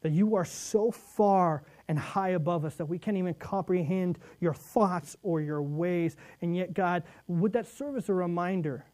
That 0.00 0.12
you 0.12 0.34
are 0.34 0.46
so 0.46 0.90
far 0.90 1.64
and 1.88 1.98
high 1.98 2.30
above 2.30 2.64
us 2.64 2.76
that 2.76 2.86
we 2.86 2.98
can't 2.98 3.18
even 3.18 3.34
comprehend 3.34 4.18
your 4.40 4.54
thoughts 4.54 5.14
or 5.22 5.42
your 5.42 5.62
ways. 5.62 6.16
And 6.40 6.56
yet, 6.56 6.72
God, 6.72 7.02
would 7.26 7.52
that 7.52 7.66
serve 7.66 7.96
as 7.96 8.08
a 8.08 8.14
reminder 8.14 8.86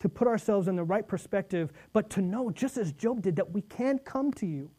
to 0.00 0.08
put 0.08 0.28
ourselves 0.28 0.68
in 0.68 0.76
the 0.76 0.84
right 0.84 1.06
perspective, 1.06 1.72
but 1.92 2.08
to 2.10 2.22
know, 2.22 2.50
just 2.50 2.76
as 2.76 2.92
Job 2.92 3.22
did, 3.22 3.36
that 3.36 3.52
we 3.52 3.62
can 3.62 3.98
come 3.98 4.32
to 4.34 4.46
you 4.46 4.70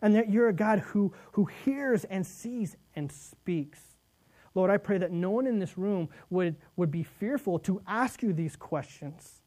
and 0.00 0.14
that 0.14 0.30
you're 0.30 0.48
a 0.48 0.52
God 0.52 0.78
who, 0.80 1.12
who 1.32 1.46
hears 1.64 2.04
and 2.04 2.24
sees 2.26 2.76
and 2.94 3.10
speaks. 3.10 3.80
Lord, 4.54 4.70
I 4.70 4.76
pray 4.76 4.98
that 4.98 5.12
no 5.12 5.30
one 5.30 5.46
in 5.46 5.58
this 5.58 5.76
room 5.76 6.08
would, 6.30 6.56
would 6.76 6.90
be 6.90 7.02
fearful 7.02 7.58
to 7.60 7.82
ask 7.86 8.22
you 8.22 8.32
these 8.32 8.56
questions, 8.56 9.40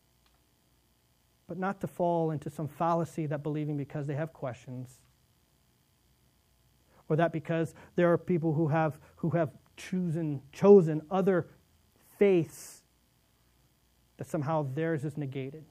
but 1.47 1.57
not 1.57 1.81
to 1.81 1.87
fall 1.87 2.31
into 2.31 2.49
some 2.49 2.67
fallacy 2.67 3.25
that 3.27 3.43
believing 3.43 3.77
because 3.77 4.07
they 4.07 4.15
have 4.15 4.33
questions, 4.33 4.99
or 7.09 7.15
that 7.15 7.33
because 7.33 7.73
there 7.95 8.11
are 8.11 8.17
people 8.17 8.53
who 8.53 8.67
have, 8.67 8.99
who 9.17 9.31
have 9.31 9.51
chosen, 9.75 10.41
chosen 10.53 11.01
other 11.09 11.47
faiths, 12.17 12.80
that 14.21 14.27
somehow 14.27 14.61
theirs 14.75 15.03
is 15.03 15.17
negated. 15.17 15.65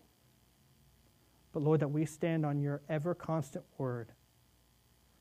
But 1.53 1.63
Lord, 1.63 1.79
that 1.79 1.89
we 1.93 2.05
stand 2.05 2.45
on 2.45 2.61
your 2.61 2.83
ever 2.89 3.15
constant 3.15 3.65
word 3.79 4.11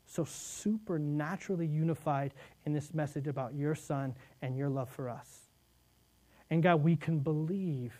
so 0.07 0.23
supernaturally 0.23 1.67
unified 1.67 2.33
in 2.65 2.73
this 2.73 2.91
message 2.91 3.27
about 3.27 3.53
your 3.53 3.75
Son 3.75 4.15
and 4.41 4.57
your 4.57 4.67
love 4.67 4.89
for 4.89 5.09
us. 5.09 5.41
And 6.49 6.63
God, 6.63 6.83
we 6.83 6.95
can 6.95 7.19
believe 7.19 7.93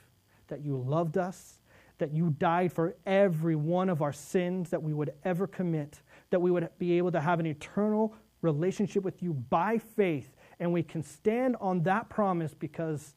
that 0.47 0.65
you 0.65 0.75
loved 0.75 1.15
us, 1.15 1.59
that 1.99 2.11
you 2.11 2.31
died 2.39 2.73
for 2.73 2.95
every 3.05 3.55
one 3.55 3.89
of 3.89 4.01
our 4.01 4.13
sins 4.13 4.71
that 4.71 4.81
we 4.81 4.95
would 4.95 5.13
ever 5.23 5.45
commit, 5.45 6.01
that 6.31 6.41
we 6.41 6.49
would 6.49 6.69
be 6.79 6.93
able 6.93 7.11
to 7.11 7.21
have 7.21 7.39
an 7.39 7.45
eternal 7.45 8.15
relationship 8.41 9.03
with 9.03 9.21
you 9.21 9.35
by 9.35 9.77
faith. 9.77 10.35
And 10.59 10.73
we 10.73 10.81
can 10.81 11.03
stand 11.03 11.55
on 11.61 11.83
that 11.83 12.09
promise 12.09 12.55
because 12.55 13.13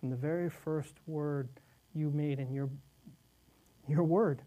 from 0.00 0.10
the 0.10 0.16
very 0.16 0.48
first 0.48 0.94
word 1.06 1.48
you 1.94 2.10
made 2.10 2.40
in 2.40 2.52
your, 2.52 2.70
your 3.86 4.02
word, 4.02 4.42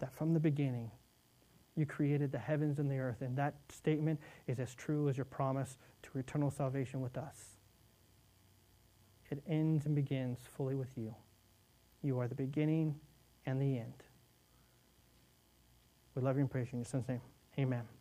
that 0.00 0.12
from 0.12 0.34
the 0.34 0.40
beginning 0.40 0.90
you 1.76 1.86
created 1.86 2.32
the 2.32 2.38
heavens 2.38 2.78
and 2.78 2.90
the 2.90 2.98
earth. 2.98 3.22
And 3.22 3.36
that 3.38 3.54
statement 3.68 4.20
is 4.46 4.58
as 4.58 4.74
true 4.74 5.08
as 5.08 5.16
your 5.16 5.24
promise 5.24 5.78
to 6.02 6.18
eternal 6.18 6.50
salvation 6.50 7.00
with 7.00 7.16
us. 7.16 7.56
It 9.30 9.42
ends 9.48 9.86
and 9.86 9.94
begins 9.94 10.40
fully 10.56 10.74
with 10.74 10.98
you. 10.98 11.14
You 12.02 12.18
are 12.18 12.26
the 12.26 12.34
beginning 12.34 12.96
and 13.46 13.60
the 13.60 13.78
end. 13.78 14.02
We 16.14 16.22
love 16.22 16.36
you 16.36 16.40
and 16.40 16.50
praise 16.50 16.66
you 16.66 16.72
in 16.72 16.78
your 16.80 16.86
son's 16.86 17.08
name. 17.08 17.20
Amen. 17.58 17.99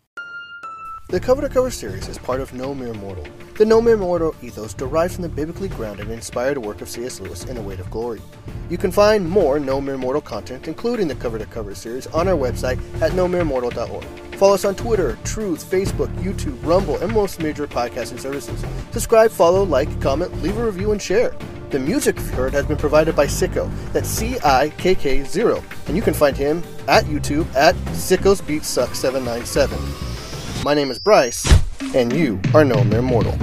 The 1.10 1.20
Cover 1.20 1.42
to 1.42 1.50
Cover 1.50 1.72
series 1.72 2.08
is 2.08 2.20
part 2.20 2.40
of 2.40 2.54
No 2.54 2.76
Mere 2.76 2.94
Mortal. 2.94 3.26
The 3.58 3.66
No 3.66 3.82
Mere 3.82 3.98
Mortal 3.98 4.36
ethos 4.44 4.76
derived 4.76 5.16
from 5.16 5.24
the 5.24 5.30
biblically 5.30 5.68
grounded 5.68 6.06
and 6.06 6.14
inspired 6.14 6.60
work 6.60 6.82
of 6.82 6.90
C.S. 6.90 7.20
Lewis 7.20 7.46
in 7.46 7.58
A 7.58 7.62
Weight 7.64 7.80
of 7.80 7.90
Glory. 7.90 8.22
You 8.70 8.78
can 8.78 8.92
find 8.92 9.28
more 9.28 9.60
No 9.60 9.82
Mere 9.82 9.98
Mortal 9.98 10.22
content, 10.22 10.68
including 10.68 11.08
the 11.08 11.16
Cover 11.16 11.40
to 11.40 11.48
Cover 11.48 11.74
series, 11.74 12.06
on 12.06 12.28
our 12.28 12.36
website 12.36 12.78
at 13.02 13.14
nomeremortal.org. 13.14 14.06
Follow 14.36 14.54
us 14.54 14.66
on 14.66 14.76
Twitter, 14.76 15.18
Truth, 15.24 15.68
Facebook, 15.68 16.14
YouTube, 16.18 16.64
Rumble, 16.64 16.98
and 16.98 17.12
most 17.12 17.42
major 17.42 17.66
podcasting 17.66 18.20
services. 18.20 18.64
Subscribe, 18.92 19.32
follow, 19.32 19.64
like, 19.64 20.00
comment, 20.00 20.32
leave 20.44 20.60
a 20.60 20.64
review, 20.64 20.92
and 20.92 21.02
share. 21.02 21.36
The 21.72 21.80
music 21.80 22.18
you've 22.18 22.30
heard 22.36 22.54
has 22.54 22.68
been 22.68 22.78
provided 22.78 23.16
by 23.16 23.26
Cikko. 23.26 23.68
That's 23.94 24.10
C-I-K-K-0. 24.10 25.64
And 25.88 25.96
you 25.96 26.04
can 26.04 26.14
find 26.14 26.38
him 26.38 26.62
at 26.88 27.06
YouTube 27.06 27.52
at 27.56 27.74
Cikko's 27.94 28.42
Beat 28.42 28.64
Suck 28.64 28.94
797. 28.94 30.19
My 30.64 30.74
name 30.74 30.92
is 30.92 31.00
Bryce, 31.00 31.48
and 31.96 32.12
you 32.12 32.40
are 32.54 32.66
no 32.66 32.84
mere 32.84 33.02
mortal. 33.02 33.38